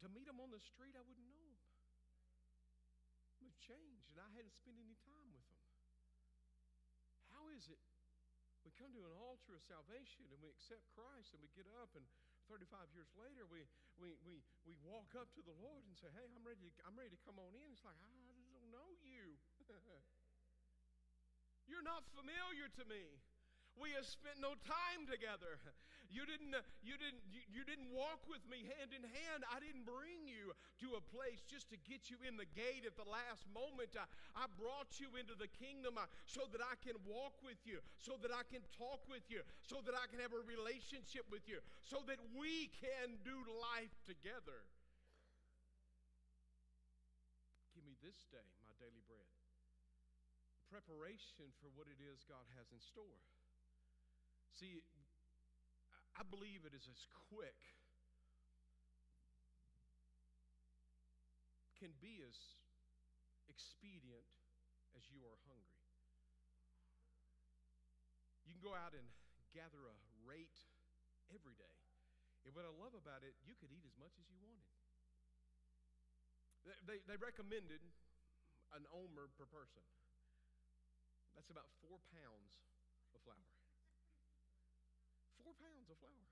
to 0.00 0.06
meet 0.12 0.28
them 0.28 0.40
on 0.40 0.52
the 0.52 0.60
street, 0.60 0.96
I 0.96 1.04
wouldn't 1.04 1.28
know 1.28 1.44
them. 1.48 1.60
We've 3.40 3.56
changed, 3.60 4.08
and 4.12 4.20
I 4.20 4.28
hadn't 4.32 4.56
spent 4.56 4.80
any 4.80 4.96
time 5.04 5.28
with 5.32 5.44
them. 5.48 5.64
How 7.32 7.48
is 7.52 7.68
it 7.68 7.80
altar 9.34 9.58
of 9.58 9.66
salvation 9.66 10.22
and 10.30 10.38
we 10.38 10.46
accept 10.46 10.86
Christ 10.94 11.34
and 11.34 11.42
we 11.42 11.50
get 11.58 11.66
up 11.82 11.90
and 11.98 12.06
35 12.46 12.86
years 12.94 13.10
later, 13.18 13.42
we, 13.50 13.66
we, 13.98 14.14
we, 14.22 14.38
we 14.62 14.78
walk 14.86 15.10
up 15.18 15.26
to 15.34 15.42
the 15.42 15.58
Lord 15.58 15.82
and 15.90 15.98
say, 15.98 16.06
Hey, 16.14 16.30
I'm 16.30 16.46
ready, 16.46 16.62
to, 16.62 16.70
I'm 16.86 16.94
ready 16.94 17.10
to 17.10 17.22
come 17.26 17.42
on 17.42 17.50
in. 17.58 17.66
It's 17.74 17.82
like, 17.82 17.98
I 17.98 18.06
don't 18.14 18.70
know 18.70 18.94
you. 19.02 19.34
You're 21.66 21.82
not 21.82 22.06
familiar 22.14 22.70
to 22.78 22.84
me. 22.86 23.18
We 23.74 23.90
have 23.98 24.06
spent 24.06 24.38
no 24.38 24.54
time 24.62 25.06
together. 25.10 25.58
You 26.14 26.22
didn't, 26.22 26.54
you, 26.86 26.94
didn't, 26.94 27.26
you, 27.26 27.42
you, 27.50 27.62
didn't 27.66 27.90
walk 27.90 28.22
with 28.30 28.38
me 28.46 28.62
hand 28.78 28.94
in 28.94 29.02
hand. 29.02 29.42
I 29.50 29.58
didn't 29.58 29.82
bring 29.82 30.30
you 30.30 30.54
to 30.86 30.94
a 30.94 31.02
place 31.02 31.42
just 31.42 31.66
to 31.74 31.78
get 31.90 32.06
you 32.06 32.22
in 32.22 32.38
the 32.38 32.46
gate 32.54 32.86
at 32.86 32.94
the 32.94 33.08
last 33.08 33.42
moment. 33.50 33.98
I, 33.98 34.06
I 34.38 34.46
brought 34.54 35.02
you 35.02 35.18
into 35.18 35.34
the 35.34 35.50
kingdom 35.50 35.98
uh, 35.98 36.06
so 36.22 36.46
that 36.54 36.62
I 36.62 36.78
can 36.86 36.94
walk 37.02 37.34
with 37.42 37.58
you, 37.66 37.82
so 37.98 38.14
that 38.22 38.30
I 38.30 38.46
can 38.46 38.62
talk 38.78 39.02
with 39.10 39.26
you, 39.26 39.42
so 39.66 39.82
that 39.82 39.98
I 39.98 40.06
can 40.06 40.22
have 40.22 40.30
a 40.30 40.44
relationship 40.46 41.26
with 41.34 41.50
you, 41.50 41.58
so 41.82 41.98
that 42.06 42.22
we 42.38 42.70
can 42.78 43.18
do 43.26 43.34
life 43.74 43.98
together. 44.06 44.62
Give 47.74 47.82
me 47.82 47.98
this 47.98 48.22
day 48.30 48.46
my 48.62 48.70
daily 48.78 49.02
bread. 49.10 49.26
Preparation 50.70 51.50
for 51.58 51.74
what 51.74 51.90
it 51.90 51.98
is 51.98 52.22
God 52.30 52.46
has 52.54 52.70
in 52.70 52.78
store. 52.78 53.18
See, 54.54 54.86
I 56.14 56.22
believe 56.22 56.62
it 56.62 56.74
is 56.78 56.86
as 56.86 57.02
quick, 57.26 57.58
can 61.74 61.90
be 61.98 62.22
as 62.22 62.38
expedient 63.50 64.24
as 64.94 65.02
you 65.10 65.26
are 65.26 65.38
hungry. 65.50 65.82
You 68.46 68.54
can 68.54 68.62
go 68.62 68.78
out 68.78 68.94
and 68.94 69.10
gather 69.50 69.82
a 69.90 69.96
rate 70.22 70.62
every 71.34 71.58
day. 71.58 71.76
And 72.46 72.54
what 72.54 72.62
I 72.62 72.70
love 72.70 72.94
about 72.94 73.26
it, 73.26 73.34
you 73.42 73.58
could 73.58 73.74
eat 73.74 73.82
as 73.82 73.98
much 73.98 74.14
as 74.22 74.26
you 74.30 74.38
wanted. 74.38 74.70
They, 76.86 77.02
they 77.04 77.18
recommended 77.18 77.82
an 78.72 78.86
omer 78.94 79.28
per 79.34 79.44
person. 79.50 79.84
That's 81.34 81.50
about 81.50 81.68
four 81.82 81.98
pounds 82.14 82.62
of 83.12 83.20
flour. 83.26 83.63
Pounds 85.84 86.00
of 86.00 86.00
flour. 86.00 86.24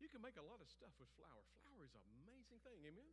You 0.00 0.08
can 0.08 0.24
make 0.24 0.40
a 0.40 0.46
lot 0.48 0.64
of 0.64 0.68
stuff 0.72 0.96
with 0.96 1.12
flour. 1.12 1.44
Flour 1.60 1.84
is 1.84 1.92
an 1.92 2.00
amazing 2.24 2.56
thing, 2.64 2.80
amen? 2.88 3.12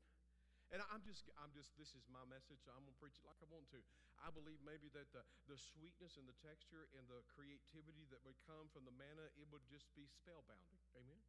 And 0.71 0.79
I'm 0.87 1.03
just, 1.03 1.27
I'm 1.35 1.51
just, 1.51 1.75
this 1.75 1.91
is 1.99 2.07
my 2.07 2.23
message. 2.31 2.63
I'm 2.71 2.87
going 2.87 2.95
to 2.95 3.01
preach 3.03 3.19
it 3.19 3.27
like 3.27 3.43
I 3.43 3.47
want 3.51 3.67
to. 3.75 3.83
I 4.23 4.31
believe 4.31 4.63
maybe 4.63 4.87
that 4.95 5.11
the, 5.11 5.19
the 5.51 5.59
sweetness 5.59 6.15
and 6.15 6.23
the 6.31 6.39
texture 6.39 6.87
and 6.95 7.03
the 7.11 7.27
creativity 7.27 8.07
that 8.07 8.23
would 8.23 8.39
come 8.47 8.71
from 8.71 8.87
the 8.87 8.95
manna, 8.95 9.27
it 9.35 9.51
would 9.51 9.67
just 9.67 9.91
be 9.99 10.07
spellbounding. 10.07 10.79
Amen? 10.95 11.19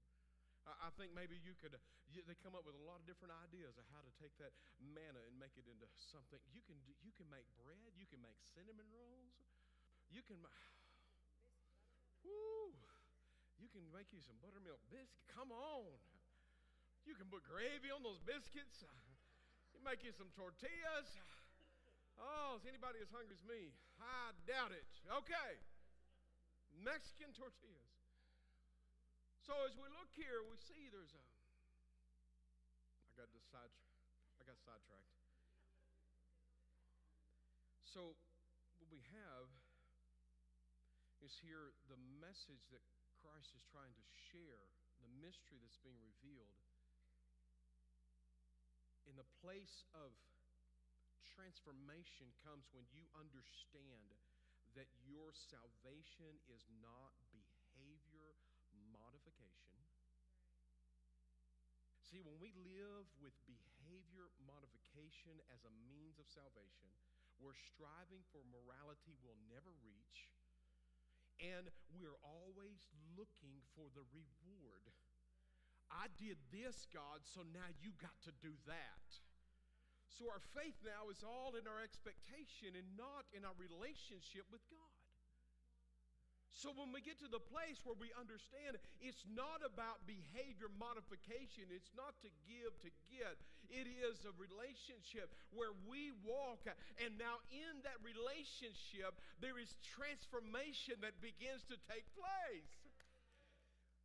I, 0.63 0.87
I 0.87 0.91
think 0.95 1.11
maybe 1.11 1.35
you 1.35 1.59
could, 1.59 1.75
you, 2.07 2.23
they 2.23 2.39
come 2.39 2.55
up 2.55 2.63
with 2.63 2.79
a 2.79 2.87
lot 2.87 3.03
of 3.03 3.05
different 3.11 3.35
ideas 3.43 3.75
of 3.83 3.91
how 3.91 4.07
to 4.07 4.15
take 4.23 4.39
that 4.39 4.55
manna 4.79 5.27
and 5.27 5.35
make 5.43 5.59
it 5.59 5.67
into 5.67 5.91
something. 5.99 6.39
You 6.55 6.63
can, 6.63 6.79
you 7.03 7.11
can 7.19 7.27
make 7.27 7.51
bread. 7.59 7.91
You 7.99 8.07
can 8.07 8.23
make 8.23 8.39
cinnamon 8.55 8.87
rolls. 8.95 9.35
You 10.07 10.23
can, 10.23 10.39
whoo, 12.23 12.79
you 13.59 13.69
can 13.71 13.85
make 13.95 14.11
you 14.11 14.21
some 14.23 14.37
buttermilk 14.43 14.83
biscuits. 14.91 15.27
Come 15.31 15.55
on. 15.55 15.95
You 17.05 17.15
can 17.15 17.29
put 17.29 17.45
gravy 17.45 17.93
on 17.93 18.01
those 18.01 18.21
biscuits. 18.25 18.83
You 19.77 19.81
make 19.85 20.01
you 20.03 20.13
some 20.17 20.33
tortillas. 20.33 21.11
Oh, 22.17 22.57
is 22.57 22.65
anybody 22.65 23.03
as 23.03 23.11
hungry 23.11 23.35
as 23.35 23.45
me? 23.45 23.75
I 23.99 24.33
doubt 24.47 24.73
it. 24.73 24.87
Okay. 25.23 25.51
Mexican 26.81 27.35
tortillas. 27.35 27.95
So 29.45 29.53
as 29.69 29.77
we 29.77 29.85
look 29.93 30.09
here, 30.17 30.41
we 30.49 30.57
see 30.57 30.89
there's 30.89 31.13
a. 31.13 31.25
I 33.13 33.13
got 33.21 33.29
this 33.37 33.45
side. 33.53 33.71
I 34.41 34.49
got 34.49 34.57
sidetracked. 34.65 35.13
So 37.85 38.17
what 38.81 38.89
we 38.91 39.05
have 39.13 39.47
is 41.23 41.37
here 41.45 41.77
the 41.87 42.01
message 42.19 42.67
that 42.73 42.83
Christ 43.25 43.57
is 43.57 43.65
trying 43.73 43.97
to 43.97 44.05
share, 44.29 44.69
the 45.01 45.09
mystery 45.25 45.57
that's 45.57 45.81
being 45.81 45.97
revealed, 46.05 46.61
in 49.09 49.17
the 49.17 49.25
place 49.41 49.89
of 49.97 50.13
transformation 51.25 52.37
comes 52.45 52.69
when 52.77 52.85
you 52.93 53.09
understand 53.17 54.21
that 54.77 54.93
your 55.09 55.33
salvation 55.33 56.37
is 56.53 56.69
not 56.85 57.17
behavior 57.33 58.37
modification. 58.93 59.81
See, 62.05 62.21
when 62.21 62.37
we 62.37 62.53
live 62.61 63.09
with 63.25 63.33
behavior 63.49 64.29
modification 64.45 65.41
as 65.49 65.65
a 65.65 65.73
means 65.89 66.21
of 66.21 66.29
salvation, 66.29 66.93
we're 67.41 67.57
striving 67.57 68.23
for 68.31 68.45
morality 68.53 69.17
we'll 69.25 69.41
never 69.51 69.73
reach, 69.81 70.29
and 71.43 71.71
we're 71.93 72.19
always 72.23 72.87
looking 73.19 73.63
for 73.75 73.91
the 73.93 74.07
reward. 74.15 74.95
I 75.91 76.11
did 76.19 76.39
this, 76.51 76.87
God, 76.91 77.23
so 77.23 77.43
now 77.55 77.69
you 77.79 77.95
got 78.01 78.17
to 78.27 78.33
do 78.43 78.55
that. 78.67 79.07
So 80.15 80.31
our 80.31 80.43
faith 80.55 80.79
now 80.87 81.11
is 81.11 81.27
all 81.27 81.59
in 81.59 81.67
our 81.67 81.83
expectation 81.83 82.79
and 82.79 82.87
not 82.95 83.27
in 83.35 83.43
our 83.43 83.57
relationship 83.59 84.47
with 84.51 84.63
God. 84.71 84.94
So 86.55 86.71
when 86.71 86.95
we 86.95 87.03
get 87.03 87.19
to 87.19 87.27
the 87.27 87.43
place 87.43 87.83
where 87.83 87.99
we 87.99 88.15
understand 88.15 88.79
it's 89.03 89.27
not 89.27 89.61
about 89.67 90.07
behavior 90.07 90.71
modification, 90.79 91.67
it's 91.75 91.91
not 91.99 92.15
to 92.23 92.31
give 92.47 92.71
to 92.87 92.91
get, 93.11 93.35
it 93.75 93.91
is 93.91 94.23
a 94.23 94.33
relationship 94.39 95.35
where 95.51 95.75
we 95.91 96.15
walk, 96.23 96.63
and 97.03 97.19
now 97.19 97.43
in 97.51 97.83
that 97.83 97.99
relationship, 98.07 99.19
there 99.43 99.59
is 99.59 99.75
transformation 99.83 100.95
that 101.03 101.19
begins 101.19 101.67
to 101.67 101.77
take 101.91 102.07
place. 102.15 102.84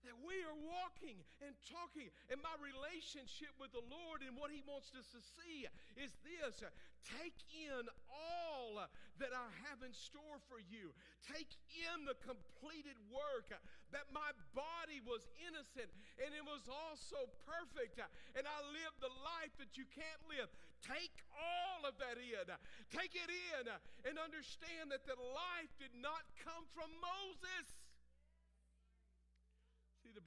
That 0.08 0.16
we 0.24 0.40
are 0.48 0.56
walking 0.56 1.20
and 1.44 1.52
talking, 1.68 2.08
and 2.32 2.40
my 2.40 2.56
relationship 2.64 3.52
with 3.60 3.76
the 3.76 3.84
Lord 3.92 4.24
and 4.24 4.40
what 4.40 4.48
He 4.50 4.64
wants 4.64 4.96
us 4.96 5.12
to 5.12 5.20
see 5.20 5.68
is 6.00 6.16
this 6.24 6.64
take 7.04 7.36
in 7.52 7.84
all 8.08 8.80
that 9.20 9.32
I 9.36 9.48
have 9.68 9.84
in 9.84 9.92
store 9.92 10.40
for 10.48 10.60
you. 10.60 10.96
Take 11.28 11.52
in 11.76 12.08
the 12.08 12.16
completed 12.24 12.96
work 13.12 13.52
that 13.92 14.08
my 14.16 14.32
body 14.56 15.04
was 15.04 15.28
innocent 15.44 15.92
and 16.24 16.32
it 16.32 16.46
was 16.48 16.64
also 16.72 17.28
perfect, 17.44 18.00
and 18.36 18.44
I 18.48 18.60
lived 18.72 19.00
the 19.04 19.12
life 19.24 19.52
that 19.60 19.76
you 19.76 19.84
can't 19.92 20.24
live. 20.32 20.48
Take 20.80 21.12
all 21.36 21.84
of 21.84 22.00
that 22.00 22.16
in, 22.16 22.48
take 22.88 23.16
it 23.16 23.28
in, 23.28 23.68
and 24.08 24.16
understand 24.16 24.96
that 24.96 25.04
the 25.04 25.20
life 25.20 25.72
did 25.76 25.92
not 26.00 26.24
come 26.40 26.64
from 26.72 26.88
Moses. 27.04 27.76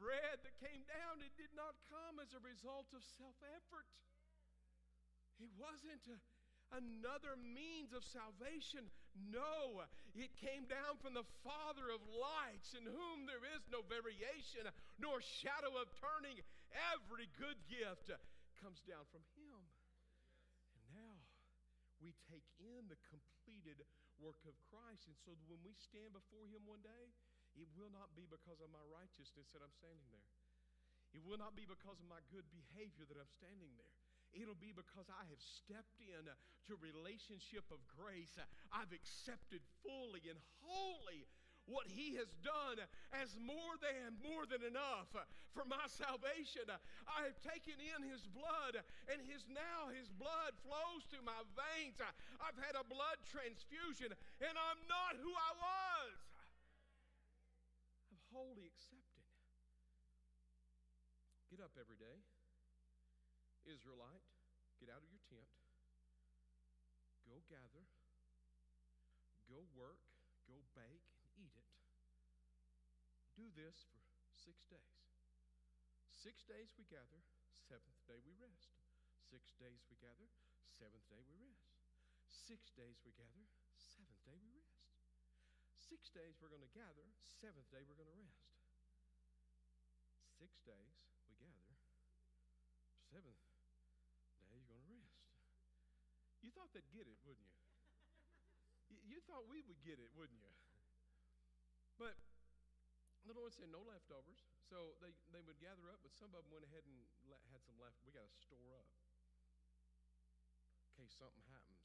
Bread 0.03 0.43
that 0.43 0.59
came 0.59 0.83
down, 0.91 1.23
it 1.23 1.31
did 1.39 1.55
not 1.55 1.79
come 1.87 2.19
as 2.19 2.35
a 2.35 2.43
result 2.43 2.91
of 2.91 3.07
self 3.15 3.39
effort. 3.55 3.87
It 5.39 5.47
wasn't 5.55 6.03
a, 6.11 6.19
another 6.75 7.39
means 7.39 7.95
of 7.95 8.03
salvation. 8.03 8.91
No, 9.15 9.87
it 10.19 10.35
came 10.43 10.67
down 10.67 10.99
from 10.99 11.15
the 11.15 11.27
Father 11.47 11.87
of 11.95 12.03
lights, 12.11 12.75
in 12.75 12.83
whom 12.83 13.31
there 13.31 13.47
is 13.55 13.63
no 13.71 13.87
variation 13.87 14.67
nor 14.99 15.23
shadow 15.23 15.71
of 15.79 15.87
turning. 15.95 16.43
Every 16.91 17.31
good 17.39 17.63
gift 17.71 18.11
comes 18.59 18.83
down 18.83 19.07
from 19.15 19.23
Him. 19.39 19.63
And 20.75 20.83
now 20.99 21.15
we 22.03 22.11
take 22.27 22.47
in 22.59 22.91
the 22.91 22.99
completed 23.07 23.87
work 24.19 24.43
of 24.51 24.59
Christ. 24.67 25.07
And 25.07 25.15
so 25.23 25.39
when 25.47 25.63
we 25.63 25.79
stand 25.79 26.11
before 26.11 26.51
Him 26.51 26.67
one 26.67 26.83
day, 26.83 27.15
it 27.57 27.69
will 27.77 27.93
not 27.93 28.13
be 28.17 28.25
because 28.25 28.61
of 28.65 28.73
my 28.73 28.83
righteousness 28.89 29.53
that 29.53 29.61
I'm 29.61 29.75
standing 29.77 30.09
there. 30.09 30.33
It 31.13 31.21
will 31.21 31.37
not 31.37 31.53
be 31.53 31.69
because 31.69 32.01
of 32.01 32.09
my 32.09 32.25
good 32.33 32.49
behavior 32.49 33.05
that 33.05 33.21
I'm 33.21 33.29
standing 33.29 33.77
there. 33.77 33.93
It'll 34.33 34.57
be 34.57 34.73
because 34.73 35.13
I 35.13 35.29
have 35.29 35.43
stepped 35.45 36.01
in 36.01 36.25
to 36.25 36.73
relationship 36.81 37.69
of 37.69 37.85
grace. 37.85 38.33
I've 38.73 38.97
accepted 38.97 39.61
fully 39.85 40.25
and 40.25 40.41
wholly 40.65 41.29
what 41.69 41.85
he 41.85 42.17
has 42.17 42.33
done 42.41 42.81
as 43.13 43.37
more 43.37 43.77
than 43.79 44.17
more 44.19 44.49
than 44.49 44.67
enough 44.67 45.15
for 45.55 45.63
my 45.63 45.87
salvation 45.87 46.67
i 47.07 47.23
have 47.23 47.39
taken 47.39 47.79
in 47.79 48.03
his 48.03 48.27
blood 48.35 48.83
and 49.07 49.23
his 49.23 49.47
now 49.47 49.87
his 49.95 50.11
blood 50.11 50.59
flows 50.67 51.07
through 51.07 51.23
my 51.23 51.39
veins 51.55 52.03
i've 52.43 52.59
had 52.59 52.75
a 52.75 52.83
blood 52.91 53.15
transfusion 53.31 54.11
and 54.43 54.55
i'm 54.59 54.83
not 54.91 55.15
who 55.23 55.31
i 55.31 55.53
was 55.55 56.19
wholly 58.33 58.65
accepted. 58.65 59.29
Get 61.53 61.61
up 61.61 61.77
every 61.77 62.01
day. 62.01 62.25
Israelite, 63.69 64.25
get 64.81 64.89
out 64.89 65.05
of 65.05 65.11
your 65.13 65.21
tent. 65.29 65.53
Go 67.29 67.45
gather. 67.45 67.85
Go 69.45 69.69
work. 69.77 70.01
Go 70.49 70.65
bake 70.73 71.05
and 71.21 71.29
eat 71.37 71.53
it. 71.53 71.69
Do 73.37 73.53
this 73.53 73.85
for 73.93 74.01
six 74.33 74.65
days. 74.65 74.97
Six 76.09 76.41
days 76.49 76.73
we 76.81 76.89
gather, 76.89 77.21
seventh 77.53 78.01
day 78.09 78.25
we 78.25 78.33
rest. 78.41 78.73
Six 79.21 79.53
days 79.61 79.85
we 79.93 80.01
gather, 80.01 80.33
seventh 80.65 81.05
day 81.13 81.21
we 81.21 81.37
rest. 81.37 81.69
Six 82.33 82.73
days 82.73 83.05
we 83.05 83.13
gather, 83.13 83.45
seventh 83.77 84.25
day 84.25 84.41
we 84.41 84.57
rest. 84.57 84.89
Six 85.77 86.09
days 86.17 86.41
we're 86.41 86.49
going 86.49 86.65
to 86.65 86.73
gather, 86.73 87.13
seventh 87.21 87.69
day 87.69 87.85
we're 87.85 88.01
going 88.01 88.09
to 88.09 88.17
rest. 88.25 88.57
Six 90.41 90.57
days 90.65 91.12
seventh 93.13 93.37
day 94.41 94.49
you're 94.57 94.65
going 94.65 94.81
to 94.81 94.89
rest. 94.89 95.21
You 96.41 96.49
thought 96.57 96.73
they'd 96.73 96.89
get 96.97 97.05
it, 97.05 97.21
wouldn't 97.29 97.45
you? 97.45 97.61
you? 99.05 99.21
Thought 99.29 99.45
we 99.49 99.61
would 99.69 99.81
get 99.85 100.01
it, 100.01 100.09
wouldn't 100.17 100.41
you? 100.41 100.53
But 102.01 102.17
the 103.29 103.37
Lord 103.37 103.53
said 103.53 103.69
no 103.69 103.85
leftovers. 103.85 104.49
So 104.65 104.97
they, 105.05 105.13
they 105.29 105.45
would 105.45 105.61
gather 105.61 105.93
up, 105.93 106.01
but 106.01 106.17
some 106.17 106.33
of 106.33 106.43
them 106.45 106.51
went 106.57 106.65
ahead 106.65 106.89
and 106.89 107.05
had 107.53 107.61
some 107.63 107.77
left. 107.77 108.01
We 108.03 108.17
got 108.17 108.25
to 108.25 108.35
store 108.41 108.73
up 108.75 108.89
in 110.89 111.05
case 111.05 111.13
something 111.13 111.45
happens. 111.53 111.85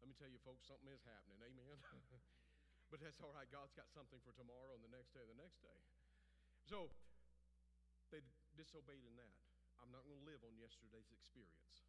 Let 0.00 0.08
me 0.08 0.16
tell 0.16 0.30
you, 0.30 0.40
folks, 0.40 0.64
something 0.70 0.88
is 0.88 1.02
happening. 1.02 1.42
Amen. 1.42 1.78
But 2.90 2.98
that's 2.98 3.22
all 3.22 3.30
right. 3.30 3.46
God's 3.46 3.70
got 3.70 3.86
something 3.94 4.18
for 4.26 4.34
tomorrow 4.34 4.74
and 4.74 4.82
the 4.82 4.90
next 4.90 5.14
day 5.14 5.22
and 5.22 5.30
the 5.30 5.38
next 5.38 5.62
day. 5.62 5.78
So 6.66 6.90
they 8.10 8.18
disobeyed 8.58 9.06
in 9.06 9.14
that. 9.14 9.38
I'm 9.80 9.92
not 9.92 10.04
going 10.04 10.20
to 10.20 10.28
live 10.28 10.44
on 10.44 10.54
yesterday's 10.60 11.08
experience. 11.10 11.88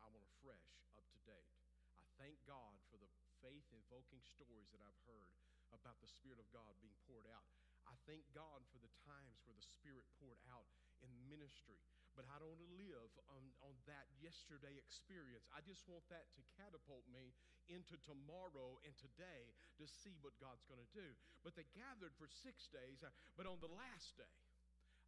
I 0.00 0.08
want 0.10 0.24
a 0.24 0.34
fresh, 0.40 0.80
up 0.96 1.04
to 1.12 1.20
date. 1.28 1.52
I 1.94 2.04
thank 2.16 2.40
God 2.48 2.80
for 2.88 2.96
the 2.96 3.10
faith 3.44 3.68
invoking 3.70 4.24
stories 4.24 4.72
that 4.74 4.82
I've 4.82 5.02
heard 5.06 5.30
about 5.70 6.00
the 6.00 6.10
Spirit 6.10 6.40
of 6.40 6.48
God 6.50 6.74
being 6.80 6.96
poured 7.04 7.28
out. 7.28 7.44
I 7.84 7.94
thank 8.08 8.24
God 8.32 8.64
for 8.72 8.80
the 8.80 8.92
times 9.04 9.40
where 9.44 9.56
the 9.56 9.64
Spirit 9.64 10.04
poured 10.16 10.40
out 10.48 10.68
in 11.04 11.12
ministry 11.28 11.80
but 12.18 12.26
I 12.26 12.42
don't 12.42 12.50
want 12.50 12.66
to 12.66 12.74
live 12.82 13.14
on, 13.30 13.46
on 13.62 13.78
that 13.86 14.10
yesterday 14.18 14.74
experience. 14.74 15.46
I 15.54 15.62
just 15.62 15.86
want 15.86 16.02
that 16.10 16.26
to 16.34 16.42
catapult 16.58 17.06
me 17.06 17.30
into 17.70 17.94
tomorrow 18.02 18.82
and 18.82 18.90
today 18.98 19.54
to 19.78 19.86
see 19.86 20.18
what 20.18 20.34
God's 20.42 20.66
going 20.66 20.82
to 20.82 20.90
do. 20.90 21.14
But 21.46 21.54
they 21.54 21.62
gathered 21.78 22.10
for 22.18 22.26
six 22.26 22.66
days, 22.74 23.06
uh, 23.06 23.14
but 23.38 23.46
on 23.46 23.62
the 23.62 23.70
last 23.70 24.18
day, 24.18 24.34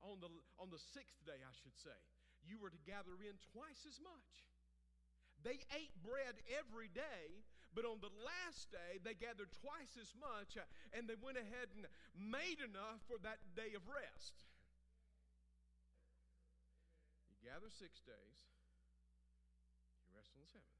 on 0.00 0.20
the, 0.20 0.30
on 0.56 0.72
the 0.72 0.80
sixth 0.80 1.20
day, 1.24 1.40
I 1.40 1.54
should 1.60 1.76
say, 1.76 1.96
you 2.44 2.56
were 2.56 2.72
to 2.72 2.82
gather 2.88 3.16
in 3.20 3.36
twice 3.52 3.84
as 3.84 4.00
much. 4.00 4.32
They 5.40 5.60
ate 5.72 5.92
bread 6.04 6.36
every 6.52 6.92
day, 6.92 7.44
but 7.72 7.88
on 7.88 8.00
the 8.04 8.12
last 8.20 8.68
day, 8.68 9.00
they 9.00 9.16
gathered 9.16 9.48
twice 9.60 9.96
as 9.96 10.12
much, 10.16 10.60
uh, 10.60 10.66
and 10.92 11.08
they 11.08 11.16
went 11.16 11.40
ahead 11.40 11.72
and 11.72 11.88
made 12.16 12.60
enough 12.60 13.00
for 13.08 13.16
that 13.24 13.40
day 13.56 13.72
of 13.72 13.84
rest 13.88 14.44
You 17.30 17.36
gather 17.40 17.72
six 17.72 18.04
days, 18.04 18.38
you 20.04 20.12
rest 20.12 20.36
on 20.36 20.44
the 20.44 20.50
seventh. 20.50 20.76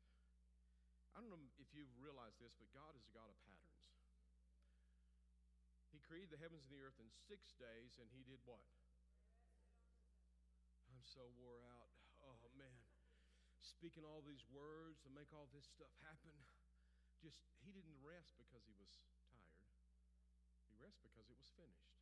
I 1.16 1.24
don't 1.24 1.32
know 1.32 1.40
if 1.56 1.72
you've 1.72 1.90
realized 1.96 2.36
this, 2.36 2.52
but 2.60 2.68
God 2.76 2.92
is 2.92 3.04
a 3.08 3.12
God 3.16 3.32
of 3.32 3.38
patterns. 3.48 3.80
He 5.88 6.04
created 6.04 6.30
the 6.30 6.38
heavens 6.38 6.68
and 6.68 6.72
the 6.76 6.84
earth 6.84 7.00
in 7.00 7.08
six 7.26 7.56
days, 7.56 7.96
and 7.96 8.06
He 8.12 8.22
did 8.28 8.38
what? 8.44 8.60
I'm 11.00 11.08
so 11.08 11.24
wore 11.40 11.64
out. 11.64 11.88
Oh, 12.20 12.36
man. 12.60 12.84
Speaking 13.56 14.04
all 14.04 14.20
these 14.20 14.44
words 14.52 15.00
to 15.00 15.08
make 15.08 15.32
all 15.32 15.48
this 15.48 15.64
stuff 15.64 15.96
happen. 16.04 16.36
Just, 17.24 17.40
He 17.64 17.72
didn't 17.72 17.96
rest 18.04 18.36
because 18.36 18.68
He 18.68 18.76
was 18.76 19.00
tired, 19.32 19.72
He 20.68 20.76
rested 20.76 21.08
because 21.08 21.32
it 21.32 21.40
was 21.40 21.48
finished. 21.56 21.96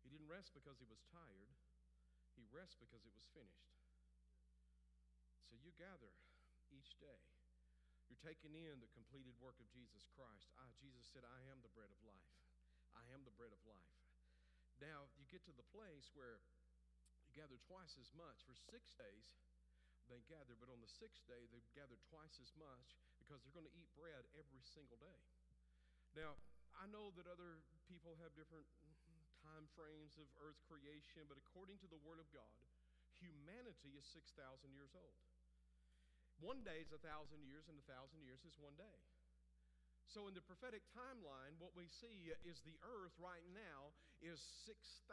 He 0.00 0.08
didn't 0.08 0.32
rest 0.32 0.56
because 0.56 0.80
He 0.80 0.88
was 0.88 1.04
tired. 1.12 1.52
He 2.32 2.48
rests 2.48 2.80
because 2.80 3.04
it 3.04 3.12
was 3.12 3.28
finished. 3.36 3.76
So 5.44 5.60
you 5.60 5.70
gather 5.76 6.16
each 6.72 6.96
day. 6.96 7.20
You're 8.08 8.24
taking 8.24 8.56
in 8.56 8.80
the 8.80 8.88
completed 8.96 9.36
work 9.36 9.60
of 9.60 9.68
Jesus 9.68 10.08
Christ. 10.16 10.48
Ah, 10.56 10.72
Jesus 10.80 11.12
said, 11.12 11.28
I 11.28 11.44
am 11.52 11.60
the 11.60 11.72
bread 11.76 11.92
of 11.92 12.00
life. 12.08 12.32
I 12.96 13.04
am 13.12 13.22
the 13.28 13.36
bread 13.36 13.52
of 13.52 13.60
life. 13.68 14.03
Now, 14.84 15.08
you 15.16 15.24
get 15.32 15.40
to 15.48 15.56
the 15.56 15.64
place 15.72 16.12
where 16.12 16.44
you 17.24 17.32
gather 17.32 17.56
twice 17.64 17.96
as 17.96 18.12
much 18.12 18.44
for 18.44 18.52
six 18.52 18.92
days. 19.00 19.32
they 20.12 20.20
gather, 20.28 20.52
but 20.60 20.68
on 20.68 20.84
the 20.84 20.92
sixth 21.00 21.24
day 21.24 21.48
they 21.48 21.64
gather 21.72 21.96
twice 22.12 22.36
as 22.36 22.52
much 22.60 23.00
because 23.16 23.40
they're 23.40 23.56
going 23.56 23.64
to 23.64 23.72
eat 23.72 23.88
bread 23.96 24.28
every 24.36 24.60
single 24.60 25.00
day. 25.00 25.20
Now, 26.12 26.36
I 26.76 26.84
know 26.92 27.08
that 27.16 27.24
other 27.24 27.64
people 27.88 28.20
have 28.20 28.36
different 28.36 28.68
time 29.40 29.64
frames 29.72 30.20
of 30.20 30.28
earth 30.44 30.60
creation, 30.68 31.24
but 31.24 31.40
according 31.40 31.80
to 31.80 31.88
the 31.88 31.96
Word 32.04 32.20
of 32.20 32.28
God, 32.36 32.60
humanity 33.16 33.96
is 33.96 34.04
6,000 34.12 34.36
years 34.76 34.92
old. 34.92 35.16
One 36.36 36.60
day 36.60 36.84
is 36.84 36.92
a 36.92 37.00
thousand 37.00 37.48
years, 37.48 37.64
and 37.72 37.80
a 37.80 37.86
thousand 37.88 38.20
years 38.20 38.44
is 38.44 38.60
one 38.60 38.76
day. 38.76 39.00
So, 40.10 40.28
in 40.28 40.36
the 40.36 40.44
prophetic 40.44 40.84
timeline, 40.92 41.56
what 41.58 41.72
we 41.72 41.88
see 41.88 42.30
is 42.44 42.60
the 42.62 42.76
earth 42.84 43.16
right 43.16 43.44
now 43.50 43.96
is 44.20 44.38
6,000 44.68 45.08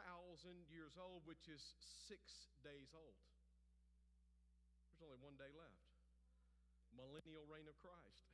years 0.68 0.94
old, 1.00 1.24
which 1.24 1.48
is 1.48 1.60
six 2.06 2.52
days 2.60 2.92
old. 2.92 3.16
There's 4.92 5.02
only 5.02 5.18
one 5.24 5.34
day 5.40 5.50
left. 5.56 5.88
Millennial 6.92 7.48
reign 7.48 7.66
of 7.66 7.76
Christ. 7.80 8.28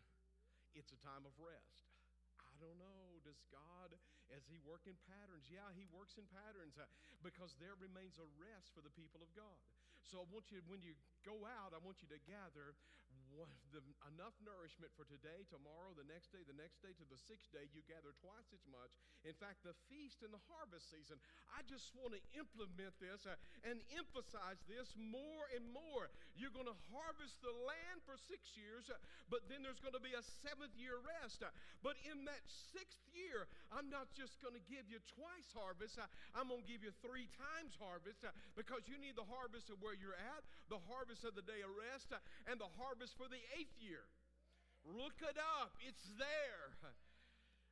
It's 0.75 0.91
a 0.91 1.01
time 1.01 1.25
of 1.25 1.33
rest. 1.39 1.89
I 2.43 2.53
don't 2.59 2.77
know. 2.77 3.23
Does 3.23 3.39
God, 3.55 3.95
as 4.35 4.43
He 4.51 4.59
work 4.67 4.85
in 4.91 4.99
patterns? 5.07 5.47
Yeah, 5.47 5.71
He 5.73 5.87
works 5.95 6.19
in 6.19 6.27
patterns 6.27 6.75
uh, 6.75 6.91
because 7.23 7.55
there 7.63 7.79
remains 7.79 8.19
a 8.19 8.27
rest 8.35 8.75
for 8.75 8.83
the 8.83 8.93
people 8.93 9.23
of 9.23 9.31
God. 9.39 9.63
So 10.07 10.23
I 10.23 10.27
want 10.31 10.51
you, 10.51 10.59
when 10.67 10.83
you 10.83 10.95
go 11.23 11.47
out, 11.47 11.75
I 11.75 11.81
want 11.83 12.03
you 12.03 12.09
to 12.11 12.21
gather 12.27 12.75
one, 13.39 13.55
the, 13.71 13.79
enough 14.11 14.35
nourishment 14.43 14.91
for 14.99 15.07
today, 15.07 15.47
tomorrow, 15.47 15.95
the 15.95 16.07
next 16.11 16.35
day, 16.35 16.43
the 16.43 16.59
next 16.59 16.83
day, 16.83 16.91
to 16.99 17.07
the 17.07 17.21
sixth 17.31 17.55
day. 17.55 17.71
You 17.71 17.87
gather 17.87 18.11
twice 18.19 18.51
as 18.51 18.67
much. 18.67 18.91
In 19.23 19.31
fact, 19.39 19.63
the 19.63 19.79
feast 19.87 20.27
and 20.27 20.35
the 20.35 20.43
harvest 20.51 20.91
season, 20.91 21.23
I 21.55 21.63
just 21.71 21.95
want 21.95 22.19
to 22.19 22.23
implement 22.35 22.99
this 22.99 23.23
uh, 23.31 23.39
and 23.63 23.79
emphasize 23.95 24.59
this 24.67 24.91
more 24.99 25.47
and 25.55 25.63
more. 25.71 26.11
You're 26.35 26.51
going 26.51 26.67
to 26.67 26.81
harvest 26.91 27.39
the 27.39 27.55
land 27.55 28.03
for 28.03 28.19
six 28.19 28.59
years, 28.59 28.91
uh, 28.91 28.99
but 29.31 29.47
then 29.47 29.63
there's 29.63 29.79
going 29.79 29.95
to 29.95 30.03
be 30.03 30.19
a 30.19 30.25
seventh 30.43 30.75
year 30.75 30.99
rest. 31.23 31.47
Uh, 31.47 31.55
but 31.87 31.95
in 32.11 32.27
that 32.27 32.43
sixth 32.75 33.07
year, 33.15 33.47
I'm 33.71 33.87
not 33.87 34.11
just 34.19 34.43
going 34.43 34.59
to 34.59 34.65
give 34.67 34.91
you 34.91 34.99
twice 35.15 35.47
harvest, 35.55 35.95
uh, 36.03 36.11
I'm 36.35 36.51
going 36.51 36.67
to 36.67 36.71
give 36.71 36.83
you 36.83 36.91
three 37.07 37.31
times 37.39 37.79
harvest 37.79 38.27
uh, 38.27 38.35
because 38.59 38.91
you 38.91 38.99
need 38.99 39.15
the 39.15 39.29
harvest 39.31 39.71
of 39.71 39.79
where 39.79 39.95
you're 39.95 40.19
at, 40.19 40.43
the 40.67 40.83
harvest 40.91 41.23
of 41.23 41.39
the 41.39 41.47
day 41.47 41.63
of 41.63 41.71
rest, 41.71 42.11
uh, 42.11 42.19
and 42.51 42.59
the 42.59 42.71
harvest 42.75 43.15
for 43.15 43.28
the 43.29 43.41
eighth 43.57 43.77
year. 43.81 44.05
Look 44.85 45.21
it 45.21 45.37
up, 45.61 45.77
it's 45.85 46.05
there. 46.17 46.73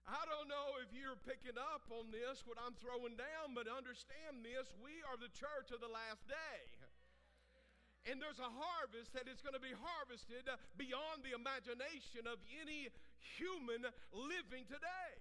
I 0.07 0.23
don't 0.31 0.47
know 0.47 0.79
if 0.87 0.95
you're 0.95 1.19
picking 1.27 1.59
up 1.59 1.91
on 1.91 2.15
this, 2.15 2.47
what 2.47 2.63
I'm 2.63 2.79
throwing 2.79 3.19
down, 3.19 3.59
but 3.59 3.67
understand 3.67 4.47
this 4.47 4.71
we 4.79 5.03
are 5.03 5.19
the 5.19 5.33
church 5.35 5.75
of 5.75 5.83
the 5.83 5.91
last 5.91 6.23
day. 6.31 6.63
And 8.07 8.23
there's 8.23 8.39
a 8.39 8.47
harvest 8.47 9.11
that 9.19 9.27
is 9.27 9.43
going 9.43 9.59
to 9.59 9.65
be 9.65 9.75
harvested 9.75 10.47
beyond 10.79 11.27
the 11.27 11.35
imagination 11.35 12.31
of 12.31 12.39
any 12.63 12.87
human 13.19 13.83
living 14.15 14.63
today. 14.71 15.13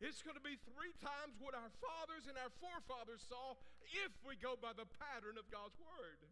It's 0.00 0.24
going 0.24 0.36
to 0.36 0.44
be 0.44 0.56
three 0.72 0.96
times 0.96 1.36
what 1.36 1.52
our 1.52 1.68
fathers 1.76 2.24
and 2.24 2.40
our 2.40 2.52
forefathers 2.56 3.20
saw 3.20 3.60
if 4.04 4.12
we 4.24 4.36
go 4.40 4.56
by 4.56 4.72
the 4.72 4.88
pattern 4.96 5.36
of 5.36 5.48
God's 5.52 5.76
Word. 5.76 6.24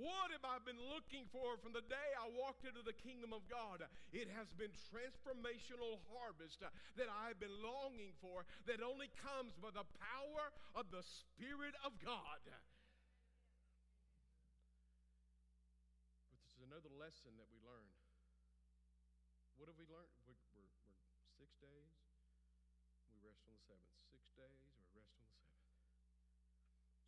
What 0.00 0.32
have 0.32 0.48
I 0.48 0.56
been 0.64 0.80
looking 0.88 1.28
for 1.28 1.60
from 1.60 1.76
the 1.76 1.84
day 1.84 2.08
I 2.16 2.32
walked 2.32 2.64
into 2.64 2.80
the 2.80 2.96
kingdom 2.96 3.36
of 3.36 3.44
God? 3.52 3.84
It 4.16 4.32
has 4.32 4.48
been 4.56 4.72
transformational 4.88 6.00
harvest 6.08 6.64
that 6.64 7.08
I've 7.12 7.36
been 7.36 7.52
longing 7.60 8.16
for 8.24 8.48
that 8.64 8.80
only 8.80 9.12
comes 9.20 9.60
by 9.60 9.68
the 9.76 9.84
power 10.00 10.56
of 10.72 10.88
the 10.88 11.04
Spirit 11.04 11.76
of 11.84 11.92
God. 12.00 12.40
But 16.32 16.40
this 16.40 16.56
is 16.56 16.64
another 16.64 16.88
lesson 16.96 17.36
that 17.36 17.52
we 17.52 17.60
learn. 17.60 17.92
What 19.60 19.68
have 19.68 19.76
we 19.76 19.84
learned? 19.84 20.08
We're, 20.24 20.40
we're, 20.56 20.72
we're 20.88 21.04
six 21.36 21.52
days, 21.60 21.92
we 23.12 23.20
rest 23.20 23.44
on 23.44 23.52
the 23.52 23.60
seventh. 23.68 23.92
Six 24.08 24.32
days, 24.32 24.64
we 24.64 24.80
rest 24.96 25.12
on 25.20 25.28
the 25.28 25.36
seventh. 25.36 25.68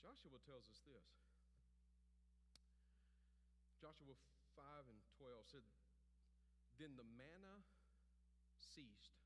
Joshua 0.04 0.36
tells 0.44 0.68
us 0.68 0.84
this. 0.84 1.31
Joshua 3.82 4.14
5 4.54 4.86
and 4.86 5.02
12 5.18 5.42
said, 5.50 5.66
Then 6.78 6.94
the 6.94 7.08
manna 7.18 7.66
ceased 8.62 9.18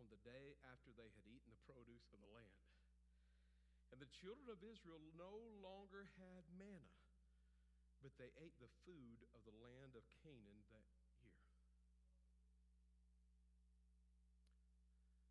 on 0.00 0.08
the 0.08 0.16
day 0.24 0.56
after 0.72 0.96
they 0.96 1.12
had 1.12 1.28
eaten 1.28 1.52
the 1.52 1.66
produce 1.68 2.08
of 2.16 2.24
the 2.24 2.32
land. 2.32 2.64
And 3.92 4.00
the 4.00 4.08
children 4.08 4.48
of 4.48 4.64
Israel 4.64 5.02
no 5.12 5.44
longer 5.60 6.08
had 6.16 6.48
manna, 6.56 6.94
but 8.00 8.16
they 8.16 8.32
ate 8.40 8.56
the 8.56 8.72
food 8.88 9.28
of 9.36 9.44
the 9.44 9.52
land 9.60 9.92
of 9.92 10.08
Canaan 10.24 10.64
that 10.72 10.88
year. 11.20 11.36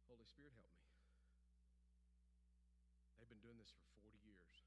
Holy 0.06 0.28
Spirit, 0.30 0.54
help 0.54 0.70
me. 0.76 0.86
They've 3.18 3.32
been 3.32 3.42
doing 3.42 3.58
this 3.58 3.72
for 3.74 3.86
40 4.06 4.22
years. 4.22 4.65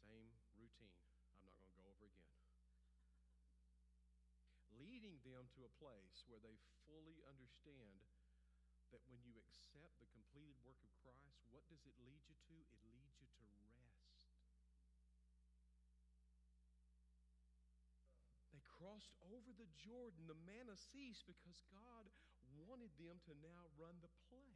Same 0.00 0.30
routine. 0.54 0.94
I'm 1.40 1.48
not 1.48 1.56
going 1.58 1.72
to 1.72 1.78
go 1.80 1.88
over 1.88 2.04
again. 2.04 2.32
Leading 4.76 5.15
them 5.26 5.50
to 5.58 5.66
a 5.66 5.76
place 5.82 6.22
where 6.30 6.38
they 6.38 6.54
fully 6.86 7.18
understand 7.26 8.06
that 8.94 9.02
when 9.10 9.18
you 9.26 9.34
accept 9.42 9.98
the 9.98 10.06
completed 10.14 10.54
work 10.62 10.78
of 10.86 10.92
Christ, 11.02 11.42
what 11.50 11.66
does 11.66 11.82
it 11.82 11.98
lead 12.06 12.22
you 12.30 12.38
to? 12.46 12.56
It 12.70 12.82
leads 12.86 13.18
you 13.18 13.26
to 13.26 13.44
rest. 13.58 14.06
They 18.54 18.62
crossed 18.62 19.18
over 19.26 19.50
the 19.50 19.66
Jordan. 19.74 20.30
The 20.30 20.38
manna 20.46 20.78
ceased 20.78 21.26
because 21.26 21.58
God 21.74 22.06
wanted 22.54 22.94
them 22.94 23.18
to 23.26 23.34
now 23.42 23.66
run 23.74 23.98
the 23.98 24.12
play. 24.30 24.54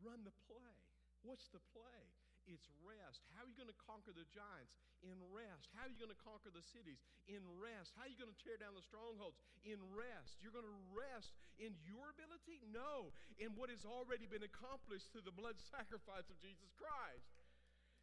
Run 0.00 0.24
the 0.24 0.34
play. 0.48 0.80
What's 1.20 1.52
the 1.52 1.60
play? 1.76 2.08
It's 2.48 2.68
rest. 2.84 3.24
How 3.36 3.44
are 3.44 3.50
you 3.50 3.56
going 3.56 3.72
to 3.72 3.80
conquer 3.84 4.12
the 4.12 4.28
giants? 4.32 4.76
In 5.00 5.16
rest. 5.32 5.72
How 5.76 5.88
are 5.88 5.92
you 5.92 6.00
going 6.00 6.12
to 6.12 6.22
conquer 6.24 6.52
the 6.52 6.64
cities? 6.64 7.00
In 7.28 7.40
rest. 7.60 7.96
How 7.96 8.04
are 8.04 8.12
you 8.12 8.20
going 8.20 8.32
to 8.32 8.40
tear 8.40 8.60
down 8.60 8.76
the 8.76 8.84
strongholds? 8.84 9.40
In 9.64 9.80
rest. 9.92 10.40
You're 10.40 10.54
going 10.54 10.68
to 10.68 10.80
rest 10.92 11.36
in 11.60 11.76
your 11.84 12.12
ability? 12.12 12.64
No, 12.68 13.12
in 13.36 13.52
what 13.56 13.68
has 13.68 13.84
already 13.84 14.24
been 14.24 14.44
accomplished 14.44 15.12
through 15.12 15.28
the 15.28 15.34
blood 15.34 15.60
sacrifice 15.60 16.28
of 16.32 16.36
Jesus 16.40 16.72
Christ. 16.76 17.28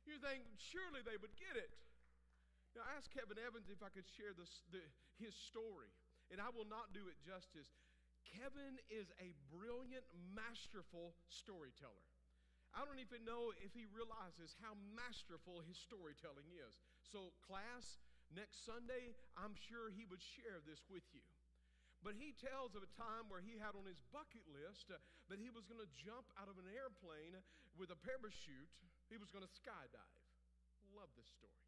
You 0.06 0.22
think, 0.24 0.48
surely 0.58 1.04
they 1.04 1.20
would 1.20 1.36
get 1.36 1.58
it. 1.60 1.74
Now, 2.78 2.88
I 2.88 2.96
asked 2.96 3.12
Kevin 3.12 3.42
Evans 3.42 3.68
if 3.68 3.84
I 3.84 3.92
could 3.92 4.08
share 4.08 4.32
this, 4.38 4.64
the, 4.72 4.80
his 5.20 5.34
story, 5.34 5.92
and 6.32 6.40
I 6.40 6.54
will 6.54 6.70
not 6.70 6.96
do 6.96 7.10
it 7.10 7.18
justice. 7.20 7.68
Kevin 8.24 8.80
is 8.88 9.12
a 9.20 9.36
brilliant, 9.52 10.08
masterful 10.32 11.16
storyteller. 11.28 12.07
I 12.78 12.86
don't 12.86 13.02
even 13.02 13.26
know 13.26 13.50
if 13.66 13.74
he 13.74 13.90
realizes 13.90 14.54
how 14.62 14.78
masterful 14.94 15.66
his 15.66 15.82
storytelling 15.82 16.46
is. 16.54 16.78
So, 17.02 17.34
class, 17.42 17.98
next 18.30 18.70
Sunday, 18.70 19.18
I'm 19.34 19.58
sure 19.58 19.90
he 19.90 20.06
would 20.06 20.22
share 20.22 20.62
this 20.62 20.86
with 20.86 21.02
you. 21.10 21.26
But 22.06 22.14
he 22.14 22.38
tells 22.38 22.78
of 22.78 22.86
a 22.86 22.94
time 22.94 23.26
where 23.34 23.42
he 23.42 23.58
had 23.58 23.74
on 23.74 23.90
his 23.90 23.98
bucket 24.14 24.46
list 24.46 24.94
uh, 24.94 25.02
that 25.34 25.42
he 25.42 25.50
was 25.50 25.66
going 25.66 25.82
to 25.82 25.90
jump 25.98 26.30
out 26.38 26.46
of 26.46 26.62
an 26.62 26.70
airplane 26.70 27.34
with 27.74 27.90
a 27.90 27.98
parachute. 27.98 28.70
He 29.10 29.18
was 29.18 29.34
going 29.34 29.42
to 29.42 29.50
skydive. 29.50 30.22
Love 30.94 31.10
this 31.18 31.34
story. 31.34 31.66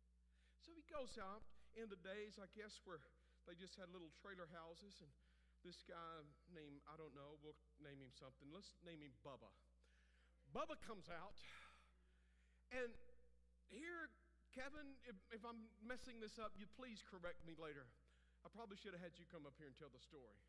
So 0.61 0.69
he 0.77 0.85
goes 0.85 1.17
out 1.17 1.41
in 1.73 1.89
the 1.89 1.97
days, 2.05 2.37
I 2.37 2.45
guess, 2.53 2.77
where 2.85 3.01
they 3.49 3.57
just 3.57 3.73
had 3.81 3.89
little 3.89 4.13
trailer 4.21 4.45
houses, 4.53 5.01
and 5.01 5.09
this 5.65 5.81
guy 5.89 6.21
named, 6.53 6.85
I 6.85 6.93
don't 7.01 7.17
know, 7.17 7.41
we'll 7.41 7.57
name 7.81 7.97
him 7.97 8.13
something. 8.13 8.53
Let's 8.53 8.77
name 8.85 9.01
him 9.01 9.17
Bubba. 9.25 9.49
Bubba 10.49 10.77
comes 10.81 11.05
out, 11.13 11.38
and 12.73 12.89
here, 13.69 14.09
Kevin, 14.53 14.97
if, 15.05 15.13
if 15.29 15.45
I'm 15.45 15.69
messing 15.85 16.17
this 16.17 16.41
up, 16.41 16.57
you 16.57 16.65
please 16.65 17.05
correct 17.05 17.45
me 17.45 17.53
later. 17.53 17.85
I 18.41 18.49
probably 18.49 18.79
should 18.81 18.97
have 18.97 19.03
had 19.03 19.17
you 19.21 19.29
come 19.29 19.45
up 19.45 19.53
here 19.62 19.69
and 19.69 19.77
tell 19.77 19.93
the 19.93 20.01
story. 20.01 20.41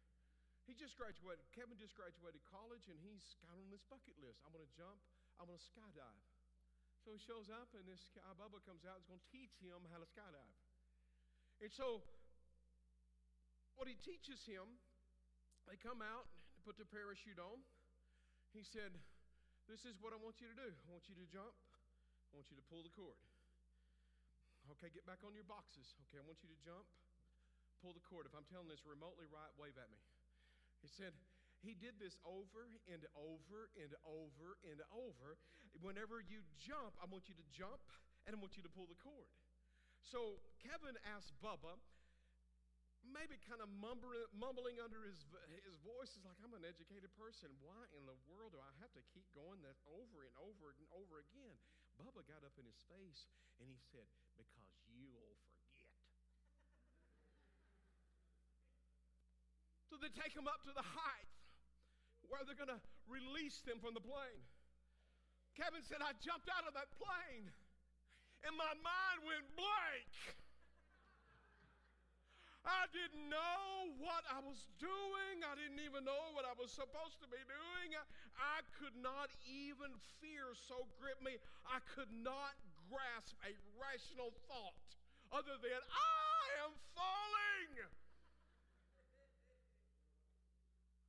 He 0.65 0.73
just 0.73 0.97
graduated, 0.97 1.45
Kevin 1.53 1.77
just 1.77 1.97
graduated 1.97 2.41
college, 2.49 2.89
and 2.89 2.97
he's 3.01 3.37
got 3.45 3.57
on 3.57 3.69
this 3.69 3.85
bucket 3.89 4.17
list. 4.21 4.41
I'm 4.47 4.55
going 4.55 4.65
to 4.65 4.77
jump, 4.77 5.01
I'm 5.37 5.49
going 5.51 5.61
to 5.61 5.69
skydive. 5.73 6.25
So 7.05 7.17
he 7.17 7.21
shows 7.21 7.49
up, 7.49 7.73
and 7.73 7.85
this 7.89 8.13
guy, 8.13 8.29
Bubba, 8.37 8.61
comes 8.65 8.85
out 8.85 9.01
and 9.01 9.05
is 9.05 9.11
going 9.11 9.25
to 9.25 9.33
teach 9.33 9.57
him 9.61 9.85
how 9.89 10.01
to 10.01 10.09
skydive. 10.09 10.57
And 11.61 11.73
so, 11.73 12.05
what 13.77 13.89
he 13.89 13.97
teaches 14.01 14.45
him, 14.45 14.81
they 15.65 15.81
come 15.81 16.05
out, 16.05 16.29
put 16.65 16.77
the 16.77 16.89
parachute 16.89 17.41
on. 17.41 17.65
He 18.53 18.61
said, 18.65 18.97
this 19.71 19.87
is 19.87 19.95
what 20.03 20.11
I 20.11 20.19
want 20.19 20.43
you 20.43 20.51
to 20.51 20.59
do. 20.59 20.67
I 20.67 20.89
want 20.91 21.07
you 21.07 21.15
to 21.15 21.27
jump. 21.31 21.55
I 22.31 22.33
want 22.35 22.51
you 22.51 22.59
to 22.59 22.67
pull 22.67 22.83
the 22.83 22.91
cord. 22.91 23.15
Okay, 24.77 24.91
get 24.91 25.07
back 25.07 25.23
on 25.23 25.31
your 25.35 25.47
boxes. 25.47 25.95
Okay, 26.11 26.19
I 26.19 26.27
want 26.27 26.43
you 26.43 26.51
to 26.51 26.59
jump, 26.63 26.85
pull 27.79 27.95
the 27.95 28.03
cord. 28.03 28.27
If 28.27 28.35
I'm 28.35 28.47
telling 28.51 28.71
this 28.71 28.83
remotely 28.83 29.31
right, 29.31 29.51
wave 29.59 29.79
at 29.79 29.91
me. 29.91 30.03
He 30.83 30.91
said, 30.91 31.15
he 31.63 31.75
did 31.75 31.99
this 31.99 32.17
over 32.23 32.71
and 32.87 33.03
over 33.19 33.71
and 33.77 33.93
over 34.07 34.59
and 34.67 34.81
over. 34.91 35.39
Whenever 35.83 36.19
you 36.23 36.43
jump, 36.59 36.97
I 36.99 37.07
want 37.07 37.31
you 37.31 37.37
to 37.39 37.47
jump 37.53 37.83
and 38.27 38.35
I 38.35 38.39
want 38.39 38.59
you 38.59 38.65
to 38.65 38.73
pull 38.73 38.91
the 38.91 38.99
cord. 38.99 39.29
So 40.01 40.41
Kevin 40.65 40.97
asked 41.05 41.37
Bubba, 41.45 41.77
maybe 43.07 43.41
kind 43.49 43.61
of 43.65 43.69
mumbling, 43.69 44.29
mumbling 44.37 44.77
under 44.81 45.05
his, 45.05 45.25
his 45.65 45.77
voice, 45.81 46.13
is 46.17 46.25
like, 46.25 46.37
I'm 46.45 46.53
an 46.53 46.65
educated 46.65 47.11
person. 47.17 47.49
Why 47.65 47.89
in 47.97 48.05
the 48.05 48.17
world 48.29 48.53
do 48.57 48.61
I 48.61 48.73
have 48.85 48.93
to 48.97 49.03
keep 49.13 49.25
going 49.33 49.61
that 49.65 49.77
over 49.89 50.25
and 50.25 50.35
over 50.41 50.77
and 50.77 50.85
over 50.93 51.21
again? 51.25 51.57
Bubba 51.97 52.25
got 52.25 52.45
up 52.45 52.57
in 52.57 52.65
his 52.65 52.81
face 52.89 53.29
and 53.61 53.69
he 53.69 53.77
said, 53.93 54.09
Because 54.37 54.73
you'll 54.89 55.37
forget. 55.53 55.85
so 59.93 60.01
they 60.01 60.09
take 60.17 60.33
him 60.33 60.49
up 60.49 60.65
to 60.65 60.73
the 60.73 60.85
height 60.85 61.29
where 62.29 62.41
they're 62.47 62.57
going 62.57 62.73
to 62.73 62.81
release 63.11 63.61
them 63.69 63.83
from 63.83 63.93
the 63.93 64.01
plane. 64.01 64.45
Kevin 65.59 65.83
said, 65.85 66.01
I 66.01 66.17
jumped 66.23 66.49
out 66.49 66.65
of 66.65 66.73
that 66.79 66.89
plane 66.97 67.53
and 68.47 68.57
my 68.57 68.73
mind 68.81 69.19
went 69.29 69.45
blank. 69.57 70.09
I 72.71 72.87
didn't 72.95 73.27
know 73.27 73.91
what 73.99 74.23
I 74.31 74.39
was 74.39 74.71
doing. 74.79 75.43
I 75.43 75.59
didn't 75.59 75.83
even 75.83 76.07
know 76.07 76.31
what 76.39 76.47
I 76.47 76.55
was 76.55 76.71
supposed 76.71 77.19
to 77.19 77.27
be 77.27 77.43
doing. 77.51 77.99
I 78.39 78.63
could 78.79 78.95
not 78.95 79.35
even 79.43 79.91
fear 80.23 80.55
so 80.55 80.87
gripped 81.03 81.27
me. 81.27 81.43
I 81.67 81.83
could 81.99 82.15
not 82.15 82.55
grasp 82.87 83.35
a 83.43 83.51
rational 83.75 84.31
thought 84.47 84.87
other 85.35 85.59
than 85.59 85.83
I 85.83 86.43
am 86.63 86.73
falling. 86.95 87.75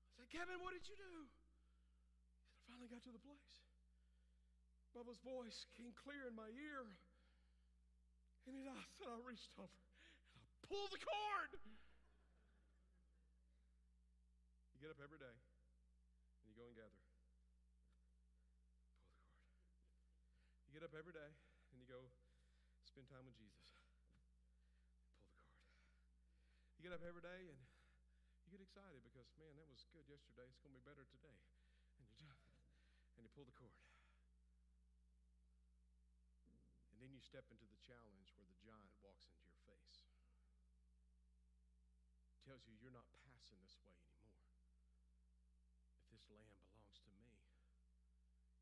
I 0.10 0.12
said, 0.18 0.30
Kevin, 0.34 0.58
what 0.66 0.74
did 0.74 0.90
you 0.90 0.98
do? 0.98 1.14
He 1.30 1.46
said, 1.46 2.58
I 2.58 2.62
finally 2.74 2.90
got 2.90 3.06
to 3.06 3.14
the 3.14 3.22
place. 3.22 3.62
Bubba's 4.98 5.22
voice 5.22 5.70
came 5.78 5.94
clear 5.94 6.26
in 6.26 6.34
my 6.34 6.50
ear. 6.58 6.90
And 8.50 8.66
I 8.66 8.82
said, 8.98 9.14
I 9.14 9.22
reached 9.22 9.54
over 9.62 9.91
pulled 10.66 10.92
the 10.94 11.02
cord. 11.02 11.52
You 14.74 14.78
get 14.82 14.92
up 14.94 15.02
every 15.02 15.22
day 15.22 15.36
and 16.42 16.46
you 16.50 16.58
go 16.58 16.66
and 16.66 16.76
gather. 16.76 17.02
Pull 17.54 19.14
the 19.14 19.30
cord. 19.30 19.46
You 20.66 20.74
get 20.74 20.84
up 20.86 20.94
every 20.98 21.14
day 21.14 21.32
and 21.72 21.78
you 21.78 21.86
go 21.86 22.10
spend 22.84 23.06
time 23.10 23.26
with 23.30 23.38
Jesus. 23.38 23.78
Pull 25.16 25.26
the 25.26 25.38
cord. 25.38 25.54
You 26.82 26.90
get 26.90 26.98
up 26.98 27.06
every 27.06 27.22
day 27.22 27.46
and 27.54 27.62
you 28.46 28.50
get 28.50 28.60
excited 28.66 29.06
because, 29.06 29.30
man, 29.38 29.56
that 29.56 29.70
was 29.70 29.86
good 29.96 30.10
yesterday. 30.10 30.50
It's 30.50 30.60
going 30.60 30.74
to 30.74 30.80
be 30.82 30.84
better 30.84 31.06
today. 31.08 31.38
And 31.96 32.04
you 32.04 32.16
jump 32.18 32.42
and 33.16 33.24
you 33.24 33.32
pull 33.32 33.46
the 33.46 33.56
cord. 33.56 33.78
And 36.92 36.98
then 37.00 37.14
you 37.14 37.22
step 37.22 37.46
into 37.48 37.70
the 37.70 37.80
challenge 37.80 38.34
where 38.36 38.50
the 38.50 38.58
giant 38.60 38.92
walks 39.00 39.30
into 39.30 39.46
your. 39.46 39.51
Tells 42.42 42.66
you 42.66 42.74
you're 42.82 42.90
not 42.90 43.06
passing 43.22 43.62
this 43.62 43.78
way 43.86 43.94
anymore. 43.94 44.34
If 46.02 46.10
this 46.10 46.26
land 46.34 46.50
belongs 46.58 46.98
to 47.06 47.12
me, 47.14 47.38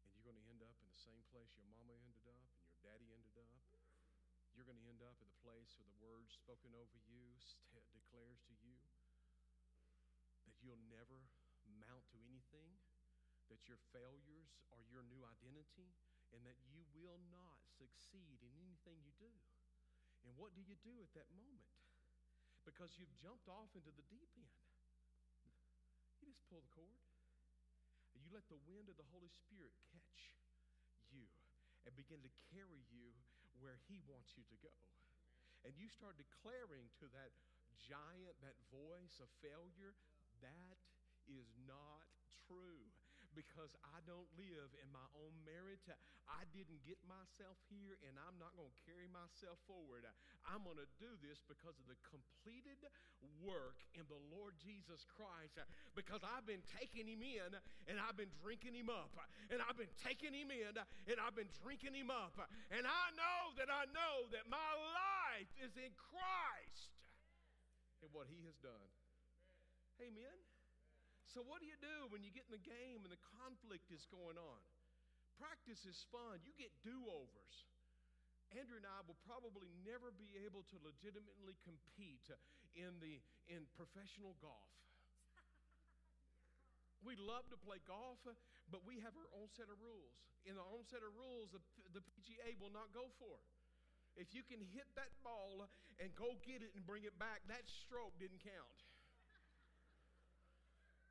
and 0.04 0.12
you're 0.12 0.28
going 0.28 0.36
to 0.36 0.48
end 0.52 0.60
up 0.60 0.76
in 0.84 0.92
the 0.92 1.00
same 1.00 1.24
place 1.32 1.56
your 1.56 1.64
mama 1.72 1.96
ended 1.96 2.28
up 2.28 2.52
and 2.60 2.68
your 2.68 2.76
daddy 2.84 3.08
ended 3.16 3.40
up, 3.40 3.64
you're 4.52 4.68
going 4.68 4.84
to 4.84 4.90
end 4.92 5.00
up 5.00 5.16
at 5.24 5.32
the 5.32 5.40
place 5.40 5.80
where 5.80 5.88
the 5.88 5.96
word 6.04 6.28
spoken 6.28 6.76
over 6.76 7.00
you 7.08 7.32
st- 7.40 7.88
declares 7.96 8.44
to 8.52 8.54
you 8.60 8.76
that 10.44 10.60
you'll 10.60 10.84
never 10.92 11.32
mount 11.64 12.04
to 12.12 12.20
anything, 12.28 12.76
that 13.48 13.64
your 13.72 13.80
failures 13.96 14.60
are 14.76 14.84
your 14.92 15.08
new 15.08 15.24
identity, 15.24 15.96
and 16.36 16.44
that 16.44 16.60
you 16.68 16.84
will 16.92 17.22
not 17.32 17.64
succeed 17.80 18.44
in 18.44 18.52
anything 18.60 19.00
you 19.08 19.16
do. 19.16 19.32
And 20.28 20.36
what 20.36 20.52
do 20.52 20.60
you 20.60 20.76
do 20.84 21.00
at 21.00 21.16
that 21.16 21.32
moment? 21.32 21.80
Because 22.68 22.96
you've 23.00 23.14
jumped 23.18 23.48
off 23.50 23.72
into 23.74 23.92
the 23.92 24.06
deep 24.08 24.30
end. 24.38 24.56
You 26.22 26.32
just 26.32 26.46
pull 26.48 26.62
the 26.62 26.74
cord. 26.76 27.00
You 28.16 28.30
let 28.36 28.46
the 28.52 28.62
wind 28.68 28.92
of 28.92 29.00
the 29.00 29.08
Holy 29.10 29.32
Spirit 29.32 29.74
catch 29.90 30.36
you 31.10 31.26
and 31.88 31.96
begin 31.96 32.22
to 32.22 32.32
carry 32.52 32.84
you 32.92 33.16
where 33.58 33.80
He 33.88 34.04
wants 34.06 34.36
you 34.36 34.44
to 34.52 34.58
go. 34.60 34.76
And 35.64 35.76
you 35.76 35.92
start 35.92 36.20
declaring 36.20 36.92
to 37.04 37.08
that 37.16 37.36
giant, 37.80 38.36
that 38.44 38.60
voice 38.72 39.20
of 39.20 39.28
failure, 39.44 39.96
that 40.44 40.78
is 41.28 41.52
not 41.68 42.06
true 42.48 42.90
because 43.38 43.74
I 43.86 44.02
don't 44.06 44.28
live 44.38 44.70
in 44.82 44.90
my 44.90 45.06
own 45.18 45.34
merit. 45.46 45.84
I 46.30 46.46
didn't 46.54 46.82
get 46.86 46.98
myself 47.10 47.58
here, 47.70 47.98
and 48.06 48.18
I'm 48.22 48.38
not 48.38 48.54
going 48.54 48.70
to 48.70 48.82
carry 48.86 49.10
myself 49.10 49.58
forward. 49.66 50.06
I'm 50.46 50.62
going 50.66 50.78
to 50.78 50.90
do 51.02 51.10
this 51.22 51.42
because 51.46 51.78
of 51.78 51.86
the 51.90 51.98
completed 52.06 52.82
work 53.42 53.82
in 53.98 54.06
the 54.10 54.22
Lord 54.30 54.58
Jesus 54.62 55.06
Christ. 55.10 55.58
Because 55.98 56.22
I've 56.22 56.46
been 56.46 56.64
taking 56.78 57.10
him 57.10 57.22
in, 57.26 57.52
and 57.90 57.98
I've 57.98 58.18
been 58.18 58.34
drinking 58.42 58.78
him 58.78 58.90
up, 58.90 59.14
and 59.50 59.62
I've 59.62 59.78
been 59.78 59.94
taking 60.02 60.34
him 60.34 60.54
in, 60.54 60.74
and 60.78 61.18
I've 61.18 61.38
been 61.38 61.52
drinking 61.62 61.98
him 61.98 62.14
up. 62.14 62.38
And 62.70 62.86
I 62.86 63.06
know 63.18 63.54
that 63.58 63.70
I 63.70 63.90
know 63.90 64.30
that 64.34 64.46
my 64.50 64.72
life 64.94 65.50
is 65.62 65.74
in 65.78 65.94
Christ 65.98 66.94
and 68.02 68.10
what 68.14 68.30
he 68.30 68.46
has 68.46 68.58
done. 68.62 68.90
Amen. 70.00 70.49
So, 71.30 71.46
what 71.46 71.62
do 71.62 71.70
you 71.70 71.78
do 71.78 72.10
when 72.10 72.26
you 72.26 72.34
get 72.34 72.50
in 72.50 72.58
the 72.58 72.66
game 72.66 73.06
and 73.06 73.14
the 73.14 73.22
conflict 73.38 73.94
is 73.94 74.10
going 74.10 74.42
on? 74.42 74.62
Practice 75.38 75.86
is 75.86 76.02
fun. 76.10 76.42
You 76.42 76.58
get 76.58 76.74
do 76.82 77.06
overs. 77.06 77.70
Andrew 78.58 78.82
and 78.82 78.90
I 78.90 79.06
will 79.06 79.20
probably 79.30 79.70
never 79.86 80.10
be 80.10 80.34
able 80.42 80.66
to 80.74 80.82
legitimately 80.82 81.54
compete 81.62 82.26
in, 82.74 82.98
the, 82.98 83.22
in 83.46 83.70
professional 83.78 84.34
golf. 84.42 84.74
We 87.06 87.14
love 87.14 87.46
to 87.54 87.62
play 87.62 87.78
golf, 87.86 88.26
but 88.74 88.82
we 88.90 88.98
have 89.06 89.14
our 89.14 89.30
own 89.38 89.54
set 89.54 89.70
of 89.70 89.78
rules. 89.78 90.18
In 90.50 90.58
our 90.58 90.66
own 90.66 90.82
set 90.90 91.06
of 91.06 91.14
rules, 91.14 91.54
the, 91.54 91.62
the 91.94 92.02
PGA 92.02 92.58
will 92.58 92.74
not 92.74 92.90
go 92.90 93.06
for. 93.22 93.38
If 94.18 94.34
you 94.34 94.42
can 94.42 94.66
hit 94.74 94.90
that 94.98 95.14
ball 95.22 95.70
and 96.02 96.10
go 96.18 96.42
get 96.42 96.66
it 96.66 96.74
and 96.74 96.82
bring 96.84 97.06
it 97.06 97.16
back, 97.22 97.46
that 97.54 97.70
stroke 97.70 98.18
didn't 98.18 98.42
count. 98.42 98.89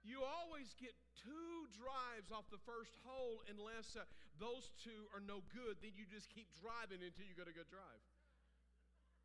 You 0.06 0.22
always 0.22 0.72
get 0.78 0.94
two 1.18 1.66
drives 1.74 2.30
off 2.30 2.46
the 2.48 2.62
first 2.62 2.94
hole 3.02 3.42
unless 3.50 3.98
uh, 3.98 4.06
those 4.38 4.70
two 4.80 5.10
are 5.10 5.22
no 5.22 5.42
good. 5.50 5.78
Then 5.82 5.92
you 5.98 6.06
just 6.06 6.30
keep 6.30 6.46
driving 6.58 7.02
until 7.02 7.26
you 7.26 7.34
get 7.34 7.50
a 7.50 7.54
good 7.54 7.68
drive. 7.68 8.02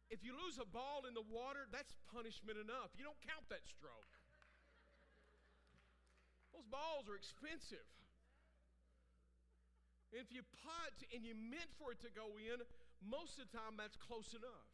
If 0.09 0.21
you 0.25 0.36
lose 0.36 0.62
a 0.62 0.67
ball 0.67 1.05
in 1.09 1.13
the 1.17 1.25
water, 1.25 1.65
that's 1.69 1.93
punishment 2.12 2.59
enough. 2.59 2.93
You 2.97 3.05
don't 3.05 3.21
count 3.25 3.47
that 3.49 3.65
stroke. 3.65 4.13
Those 6.53 6.67
balls 6.69 7.09
are 7.09 7.17
expensive. 7.17 7.88
If 10.13 10.29
you 10.29 10.45
putt 10.62 10.93
and 11.09 11.25
you 11.25 11.33
meant 11.33 11.73
for 11.81 11.89
it 11.89 12.01
to 12.05 12.12
go 12.13 12.38
in, 12.38 12.62
most 13.01 13.41
of 13.41 13.49
the 13.49 13.53
time 13.57 13.73
that's 13.73 13.97
close 13.97 14.38
enough. 14.38 14.69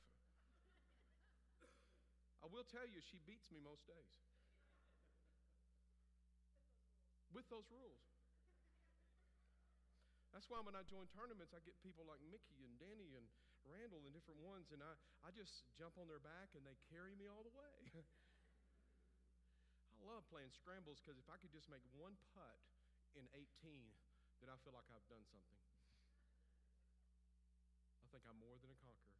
I 2.44 2.52
will 2.52 2.68
tell 2.68 2.88
you, 2.88 3.00
she 3.00 3.20
beats 3.24 3.48
me 3.52 3.64
most 3.64 3.88
days 3.88 4.29
with 7.40 7.48
those 7.48 7.72
rules. 7.72 8.04
That's 10.36 10.52
why 10.52 10.60
when 10.60 10.76
I 10.76 10.84
join 10.84 11.08
tournaments, 11.16 11.56
I 11.56 11.64
get 11.64 11.80
people 11.80 12.04
like 12.04 12.20
Mickey 12.28 12.68
and 12.68 12.76
Danny 12.76 13.16
and 13.16 13.26
Randall 13.64 14.04
and 14.04 14.14
different 14.14 14.44
ones, 14.44 14.76
and 14.76 14.84
I, 14.84 14.94
I 15.24 15.32
just 15.32 15.64
jump 15.74 15.96
on 15.96 16.12
their 16.12 16.20
back 16.20 16.52
and 16.54 16.68
they 16.68 16.76
carry 16.92 17.16
me 17.16 17.32
all 17.32 17.42
the 17.48 17.56
way. 17.56 17.76
I 19.96 20.04
love 20.04 20.28
playing 20.28 20.52
scrambles 20.52 21.00
because 21.00 21.16
if 21.16 21.32
I 21.32 21.40
could 21.40 21.56
just 21.56 21.72
make 21.72 21.84
one 21.96 22.20
putt 22.36 22.60
in 23.16 23.26
18, 23.32 23.48
then 24.44 24.52
I 24.52 24.60
feel 24.62 24.76
like 24.76 24.88
I've 24.92 25.08
done 25.08 25.24
something. 25.28 25.64
I 28.04 28.08
think 28.12 28.24
I'm 28.28 28.40
more 28.40 28.60
than 28.60 28.72
a 28.72 28.80
conqueror. 28.80 29.18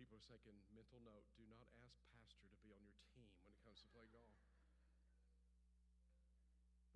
People 0.00 0.16
are 0.16 0.26
thinking, 0.28 0.56
mental 0.72 1.00
note, 1.02 1.28
do 1.36 1.44
not 1.48 1.66
ask 1.82 1.98
Pastor 2.14 2.46
to 2.48 2.58
be 2.64 2.72
on 2.72 2.84
your 2.84 2.96
team 3.12 3.32
when 3.42 3.52
it 3.52 3.60
comes 3.64 3.80
to 3.84 3.88
play 3.92 4.08
golf. 4.12 4.55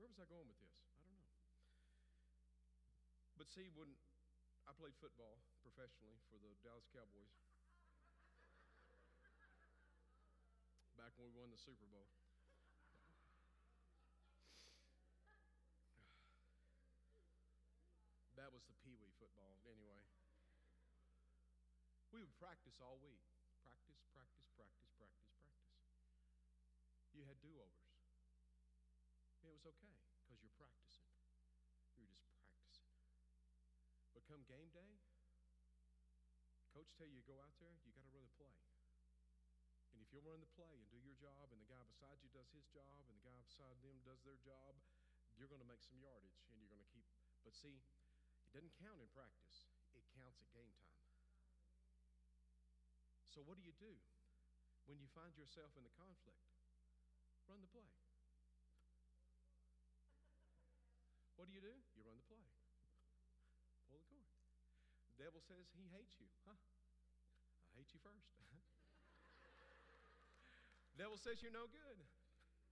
Where 0.01 0.09
was 0.09 0.17
I 0.17 0.25
going 0.33 0.49
with 0.49 0.57
this? 0.65 0.73
I 0.97 1.05
don't 1.05 1.13
know. 1.13 1.29
But 3.37 3.53
see, 3.53 3.69
when 3.77 3.93
I 4.65 4.73
played 4.73 4.97
football 4.97 5.45
professionally 5.61 6.17
for 6.33 6.41
the 6.41 6.57
Dallas 6.65 6.89
Cowboys, 6.89 7.37
back 10.97 11.13
when 11.21 11.29
we 11.29 11.37
won 11.37 11.53
the 11.53 11.61
Super 11.61 11.85
Bowl. 11.93 12.09
That 18.41 18.57
was 18.57 18.65
the 18.65 18.77
Pee 18.81 18.97
Wee 18.97 19.13
football, 19.21 19.61
anyway. 19.69 20.01
We 22.09 22.25
would 22.25 22.33
practice 22.41 22.81
all 22.81 22.97
week. 23.05 23.21
Practice, 23.61 24.01
practice, 24.17 24.49
practice, 24.57 24.89
practice, 24.97 25.29
practice. 25.45 25.77
You 27.13 27.29
had 27.29 27.37
do 27.45 27.53
overs. 27.61 27.90
It 29.51 29.59
was 29.59 29.67
okay 29.67 29.99
because 30.23 30.39
you're 30.47 30.55
practicing. 30.55 31.11
You're 31.99 32.07
just 32.07 32.23
practicing. 32.31 32.87
But 34.15 34.23
come 34.31 34.47
game 34.47 34.71
day, 34.71 35.03
coach 36.71 36.95
tell 36.95 37.11
you 37.11 37.19
go 37.27 37.43
out 37.43 37.59
there, 37.59 37.75
you 37.83 37.91
got 37.91 38.07
to 38.07 38.15
run 38.15 38.23
the 38.31 38.37
play. 38.39 38.55
And 39.91 39.99
if 39.99 40.15
you'll 40.15 40.23
run 40.23 40.39
the 40.39 40.55
play 40.55 40.71
and 40.71 40.87
do 40.87 41.03
your 41.03 41.19
job, 41.19 41.51
and 41.51 41.59
the 41.59 41.67
guy 41.67 41.83
beside 41.83 42.23
you 42.23 42.31
does 42.31 42.47
his 42.55 42.63
job, 42.71 43.11
and 43.11 43.19
the 43.19 43.27
guy 43.27 43.35
beside 43.43 43.75
them 43.83 43.99
does 44.07 44.23
their 44.23 44.39
job, 44.39 44.79
you're 45.35 45.51
going 45.51 45.59
to 45.59 45.67
make 45.67 45.83
some 45.83 45.99
yardage, 45.99 46.47
and 46.47 46.63
you're 46.63 46.71
going 46.71 46.87
to 46.87 46.93
keep. 46.95 47.11
But 47.43 47.59
see, 47.59 47.83
it 48.47 48.51
doesn't 48.55 48.79
count 48.79 49.03
in 49.03 49.11
practice. 49.11 49.67
It 49.99 50.07
counts 50.15 50.39
at 50.39 50.47
game 50.55 50.71
time. 50.79 51.03
So 53.27 53.43
what 53.43 53.59
do 53.59 53.67
you 53.67 53.75
do 53.83 53.99
when 54.87 55.03
you 55.03 55.11
find 55.11 55.35
yourself 55.35 55.75
in 55.75 55.83
the 55.83 55.95
conflict? 55.99 56.39
Run 57.51 57.59
the 57.67 57.73
play. 57.75 57.91
What 61.41 61.49
do 61.49 61.57
you 61.57 61.65
do? 61.65 61.73
You 61.97 62.05
run 62.05 62.21
the 62.21 62.27
play. 62.29 62.45
Pull 63.89 63.97
the 63.97 64.05
cord. 64.13 64.29
The 65.09 65.25
devil 65.25 65.41
says 65.41 65.73
he 65.73 65.89
hates 65.89 66.21
you. 66.21 66.29
Huh? 66.45 66.53
I 66.53 67.81
hate 67.81 67.89
you 67.97 68.01
first. 68.05 68.37
devil 71.01 71.17
says 71.17 71.41
you're 71.41 71.49
no 71.49 71.65
good. 71.73 71.97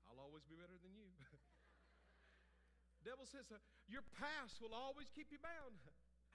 I'll 0.05 0.21
always 0.21 0.45
be 0.45 0.53
better 0.53 0.77
than 0.85 0.93
you. 0.93 1.09
devil 3.09 3.25
says 3.25 3.49
uh, 3.49 3.57
your 3.89 4.05
past 4.21 4.61
will 4.61 4.77
always 4.77 5.09
keep 5.17 5.33
you 5.33 5.41
bound. 5.41 5.81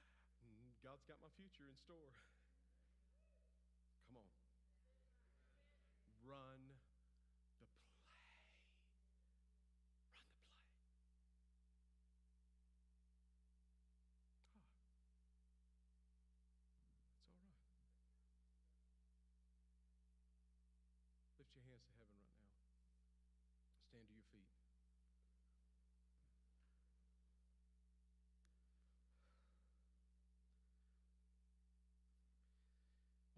God's 0.81 1.05
got 1.05 1.21
my 1.21 1.29
future 1.37 1.69
in 1.69 1.77
store. 1.77 2.17
Come 4.09 4.17
on. 4.17 4.33
Run 6.25 6.81
the 7.61 7.69
Lift 21.43 21.59
your 21.59 21.67
hands 21.67 21.83
to 21.87 21.91
heaven 21.99 22.15
right 22.15 22.39
now. 22.39 22.55
Stand 23.91 24.07
to 24.07 24.15
your 24.15 24.23
feet. 24.31 24.47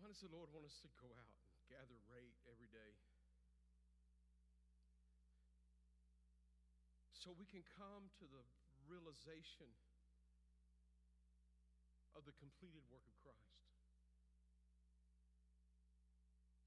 Why 0.06 0.14
does 0.14 0.22
the 0.22 0.38
Lord 0.38 0.54
want 0.54 0.70
us 0.70 0.78
to 0.86 0.90
go 1.02 1.10
out 1.18 1.34
and 1.34 1.50
gather 1.66 1.98
rate 2.14 2.38
every 2.46 2.70
day? 2.70 2.94
So 7.10 7.34
we 7.34 7.50
can 7.50 7.66
come 7.74 8.14
to 8.22 8.30
the 8.30 8.46
realization 8.86 9.66
of 12.14 12.22
the 12.22 12.38
completed 12.38 12.86
work 12.86 13.02
of 13.10 13.18
Christ. 13.18 13.66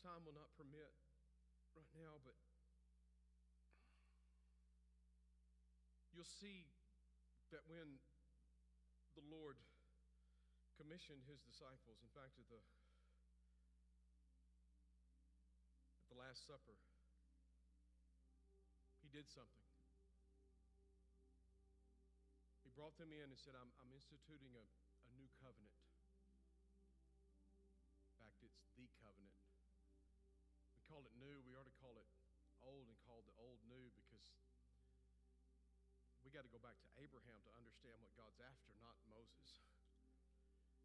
Time 0.03 0.27
will 0.27 0.35
not 0.35 0.51
permit 0.59 0.91
right 1.79 1.95
now, 1.95 2.19
but 2.27 2.35
you'll 6.11 6.27
see 6.27 6.67
that 7.55 7.63
when 7.71 8.03
the 9.15 9.23
Lord 9.31 9.63
commissioned 10.75 11.23
his 11.31 11.39
disciples, 11.47 12.03
in 12.03 12.11
fact, 12.11 12.35
at 12.43 12.51
the, 12.51 12.59
Last 16.19 16.51
Supper, 16.51 16.75
he 18.99 19.07
did 19.07 19.31
something. 19.31 19.67
He 22.67 22.75
brought 22.75 22.99
them 22.99 23.15
in 23.15 23.31
and 23.31 23.39
said, 23.39 23.55
I'm, 23.55 23.71
I'm 23.79 23.95
instituting 23.95 24.51
a, 24.59 24.67
a 25.07 25.11
new 25.15 25.31
covenant. 25.39 25.79
In 28.03 28.15
fact, 28.19 28.43
it's 28.43 28.59
the 28.75 28.91
covenant 28.99 29.39
We 30.75 30.83
call 30.91 31.07
it 31.07 31.15
new, 31.23 31.39
we 31.47 31.55
ought 31.55 31.71
to 31.71 31.79
call 31.79 31.95
it 32.03 32.11
old 32.67 32.91
and 32.91 32.99
call 33.07 33.23
the 33.23 33.39
old 33.39 33.63
new 33.65 33.89
because 33.95 34.27
we 36.27 36.35
got 36.35 36.45
to 36.45 36.53
go 36.53 36.61
back 36.61 36.77
to 36.85 36.91
Abraham 37.01 37.41
to 37.47 37.53
understand 37.57 37.97
what 38.05 38.13
God's 38.19 38.43
after, 38.45 38.77
not 38.85 39.01
Moses. 39.09 39.65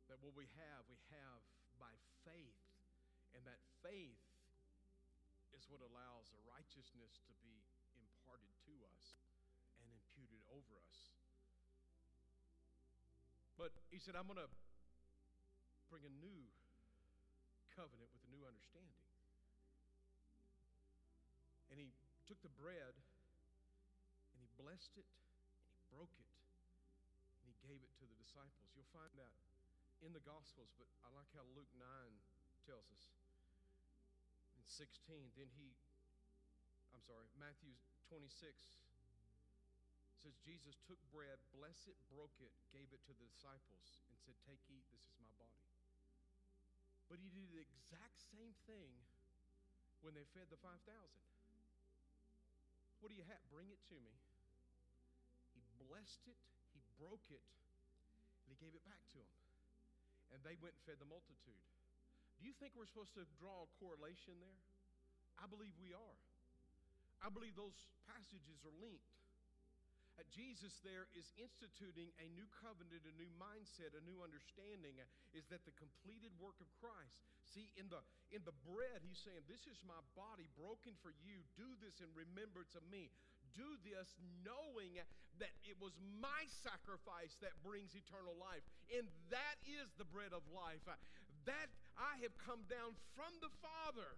That 0.07 0.23
what 0.23 0.37
we 0.39 0.47
have, 0.55 0.87
we 0.87 1.01
have 1.11 1.43
by 1.75 1.91
faith. 2.23 2.63
And 3.35 3.43
that 3.43 3.59
faith 3.83 4.22
is 5.63 5.71
what 5.71 5.79
allows 5.79 6.27
a 6.35 6.39
righteousness 6.43 7.23
to 7.23 7.31
be 7.39 7.63
imparted 7.95 8.51
to 8.67 8.75
us 8.91 9.15
and 9.79 9.87
imputed 9.87 10.43
over 10.51 10.75
us. 10.83 11.15
But 13.55 13.71
he 13.87 13.95
said, 13.95 14.19
I'm 14.19 14.27
going 14.27 14.43
to 14.43 14.51
bring 15.87 16.03
a 16.03 16.11
new 16.19 16.51
covenant 17.71 18.11
with 18.11 18.27
a 18.27 18.31
new 18.35 18.43
understanding. 18.43 19.07
And 21.71 21.79
he 21.79 21.95
took 22.27 22.43
the 22.43 22.51
bread 22.59 22.99
and 24.35 24.37
he 24.43 24.51
blessed 24.59 24.99
it 24.99 25.07
and 25.07 25.71
he 25.71 25.79
broke 25.95 26.11
it 26.19 26.27
and 27.39 27.47
he 27.47 27.55
gave 27.63 27.79
it 27.79 27.93
to 28.03 28.05
the 28.05 28.19
disciples. 28.19 28.67
You'll 28.75 28.91
find 28.91 29.15
that 29.15 29.31
in 30.03 30.11
the 30.11 30.23
Gospels, 30.27 30.75
but 30.75 30.91
I 31.07 31.09
like 31.15 31.31
how 31.31 31.47
Luke 31.55 31.71
9 31.79 31.87
tells 32.67 32.91
us. 32.91 33.15
In 34.63 34.71
16, 34.71 35.35
then 35.35 35.51
he, 35.59 35.75
I'm 36.95 37.03
sorry, 37.03 37.27
Matthew 37.35 37.75
26 38.07 38.31
says, 40.23 40.39
Jesus 40.39 40.79
took 40.87 41.03
bread, 41.11 41.35
blessed 41.51 41.91
it, 41.91 41.99
broke 42.07 42.39
it, 42.39 42.55
gave 42.71 42.87
it 42.95 43.03
to 43.03 43.11
the 43.11 43.27
disciples, 43.27 43.99
and 44.07 44.15
said, 44.23 44.39
Take, 44.47 44.63
eat, 44.71 44.87
this 44.95 45.03
is 45.03 45.19
my 45.19 45.35
body. 45.35 45.67
But 47.11 47.19
he 47.19 47.27
did 47.27 47.51
the 47.51 47.59
exact 47.59 48.23
same 48.31 48.55
thing 48.63 49.03
when 49.99 50.15
they 50.15 50.23
fed 50.31 50.47
the 50.47 50.59
5,000. 50.63 50.79
What 53.03 53.11
do 53.11 53.19
you 53.19 53.27
have? 53.27 53.43
Bring 53.51 53.67
it 53.67 53.83
to 53.91 53.99
me. 53.99 54.15
He 55.51 55.59
blessed 55.75 56.23
it, 56.23 56.39
he 56.71 56.79
broke 56.95 57.27
it, 57.27 57.43
and 58.47 58.55
he 58.55 58.57
gave 58.63 58.71
it 58.71 58.87
back 58.87 59.03
to 59.11 59.19
them. 59.19 59.35
And 60.31 60.39
they 60.47 60.55
went 60.55 60.79
and 60.79 60.83
fed 60.87 61.03
the 61.03 61.11
multitude. 61.11 61.67
Do 62.39 62.47
you 62.47 62.55
think 62.57 62.73
we're 62.73 62.89
supposed 62.89 63.13
to 63.17 63.25
draw 63.37 63.65
a 63.65 63.69
correlation 63.77 64.37
there? 64.41 64.59
I 65.41 65.49
believe 65.49 65.73
we 65.81 65.93
are. 65.93 66.17
I 67.23 67.31
believe 67.31 67.55
those 67.55 67.77
passages 68.05 68.61
are 68.67 68.75
linked. 68.83 69.13
Uh, 70.13 70.21
Jesus 70.29 70.77
there 70.85 71.09
is 71.17 71.25
instituting 71.41 72.13
a 72.21 72.29
new 72.37 72.45
covenant, 72.61 73.01
a 73.01 73.15
new 73.17 73.31
mindset, 73.41 73.97
a 73.97 74.03
new 74.05 74.21
understanding. 74.21 74.93
Is 75.33 75.49
that 75.49 75.65
the 75.65 75.73
completed 75.73 76.29
work 76.37 76.61
of 76.61 76.69
Christ? 76.77 77.17
See, 77.49 77.73
in 77.73 77.89
the 77.89 78.05
in 78.29 78.45
the 78.45 78.53
bread, 78.61 79.01
he's 79.01 79.17
saying, 79.25 79.41
"This 79.49 79.65
is 79.65 79.81
my 79.81 79.97
body 80.13 80.45
broken 80.53 80.93
for 81.01 81.09
you. 81.25 81.41
Do 81.57 81.65
this 81.81 81.97
in 81.97 82.13
remembrance 82.13 82.77
of 82.77 82.85
me." 82.93 83.09
Do 83.57 83.77
this 83.85 84.09
knowing 84.41 84.97
that 85.37 85.53
it 85.65 85.77
was 85.77 85.93
my 86.17 86.45
sacrifice 86.65 87.37
that 87.41 87.53
brings 87.61 87.93
eternal 87.93 88.33
life. 88.37 88.65
And 88.89 89.05
that 89.29 89.57
is 89.65 89.93
the 89.97 90.05
bread 90.09 90.33
of 90.33 90.41
life. 90.49 90.81
That 91.45 91.69
I 91.97 92.17
have 92.25 92.33
come 92.41 92.65
down 92.65 92.97
from 93.13 93.33
the 93.39 93.53
Father 93.61 94.17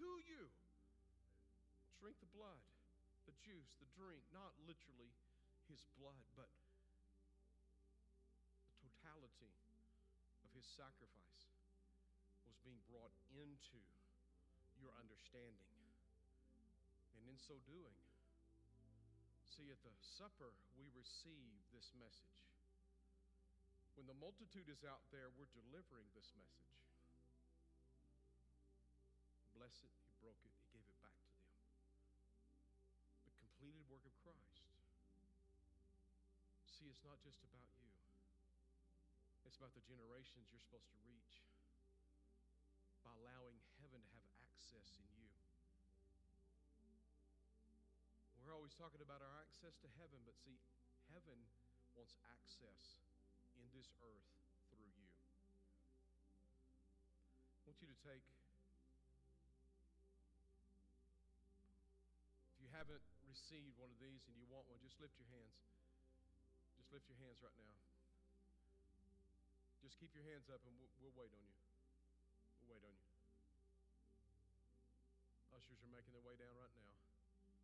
to 0.00 0.08
you. 0.28 0.50
Drink 2.00 2.20
the 2.20 2.28
blood, 2.36 2.60
the 3.24 3.36
juice, 3.40 3.80
the 3.80 3.88
drink, 3.96 4.20
not 4.34 4.52
literally 4.68 5.12
his 5.70 5.80
blood, 5.96 6.20
but 6.36 6.52
the 8.68 8.76
totality 8.84 9.56
of 10.44 10.52
his 10.52 10.68
sacrifice 10.68 11.48
was 12.44 12.60
being 12.60 12.82
brought 12.92 13.16
into 13.32 13.80
your 14.76 14.92
understanding. 15.00 15.72
And 17.16 17.24
in 17.30 17.40
so 17.40 17.56
doing, 17.64 17.96
see, 19.48 19.72
at 19.72 19.80
the 19.80 19.94
supper, 20.18 20.52
we 20.76 20.90
receive 20.92 21.62
this 21.72 21.88
message. 21.96 22.42
When 23.94 24.10
the 24.10 24.18
multitude 24.18 24.66
is 24.66 24.82
out 24.82 25.06
there, 25.14 25.30
we're 25.38 25.48
delivering 25.54 26.10
this 26.12 26.34
message. 26.34 26.83
Bless 29.64 29.80
it, 29.80 29.96
he 29.96 30.12
broke 30.20 30.44
it, 30.44 30.52
he 30.60 30.68
gave 30.76 30.84
it 30.84 31.00
back 31.00 31.16
to 31.24 31.32
them. 31.40 31.48
The 33.24 33.32
completed 33.40 33.88
work 33.88 34.04
of 34.04 34.12
Christ. 34.20 34.68
See, 36.68 36.92
it's 36.92 37.00
not 37.00 37.16
just 37.24 37.40
about 37.48 37.64
you, 37.80 37.88
it's 39.48 39.56
about 39.56 39.72
the 39.72 39.80
generations 39.88 40.52
you're 40.52 40.60
supposed 40.60 40.92
to 40.92 41.00
reach 41.08 41.48
by 43.00 43.16
allowing 43.16 43.56
heaven 43.80 44.04
to 44.04 44.12
have 44.20 44.28
access 44.44 45.00
in 45.00 45.08
you. 45.16 45.32
We're 48.44 48.52
always 48.52 48.76
talking 48.76 49.00
about 49.00 49.24
our 49.24 49.32
access 49.40 49.80
to 49.80 49.88
heaven, 49.96 50.28
but 50.28 50.36
see, 50.44 50.60
heaven 51.08 51.40
wants 51.96 52.12
access 52.28 53.00
in 53.56 53.64
this 53.72 53.96
earth 54.04 54.28
through 54.68 54.92
you. 54.92 55.08
I 57.64 57.72
want 57.72 57.80
you 57.80 57.88
to 57.88 57.96
take, 58.04 58.28
haven't 62.74 63.06
received 63.30 63.78
one 63.78 63.94
of 63.94 63.98
these 64.02 64.26
and 64.26 64.34
you 64.34 64.50
want 64.50 64.66
one, 64.66 64.82
just 64.82 64.98
lift 64.98 65.14
your 65.14 65.30
hands. 65.30 65.54
Just 66.74 66.90
lift 66.90 67.06
your 67.06 67.18
hands 67.22 67.38
right 67.38 67.54
now. 67.54 67.74
Just 69.78 69.94
keep 70.02 70.10
your 70.10 70.26
hands 70.26 70.50
up 70.50 70.58
and 70.66 70.74
we'll, 70.74 70.90
we'll 70.98 71.14
wait 71.14 71.30
on 71.30 71.44
you. 71.46 71.58
We'll 72.58 72.74
wait 72.74 72.82
on 72.82 72.94
you. 72.98 73.08
Ushers 75.54 75.78
are 75.86 75.92
making 75.94 76.10
their 76.18 76.26
way 76.26 76.34
down 76.34 76.50
right 76.58 76.74
now. 76.74 77.13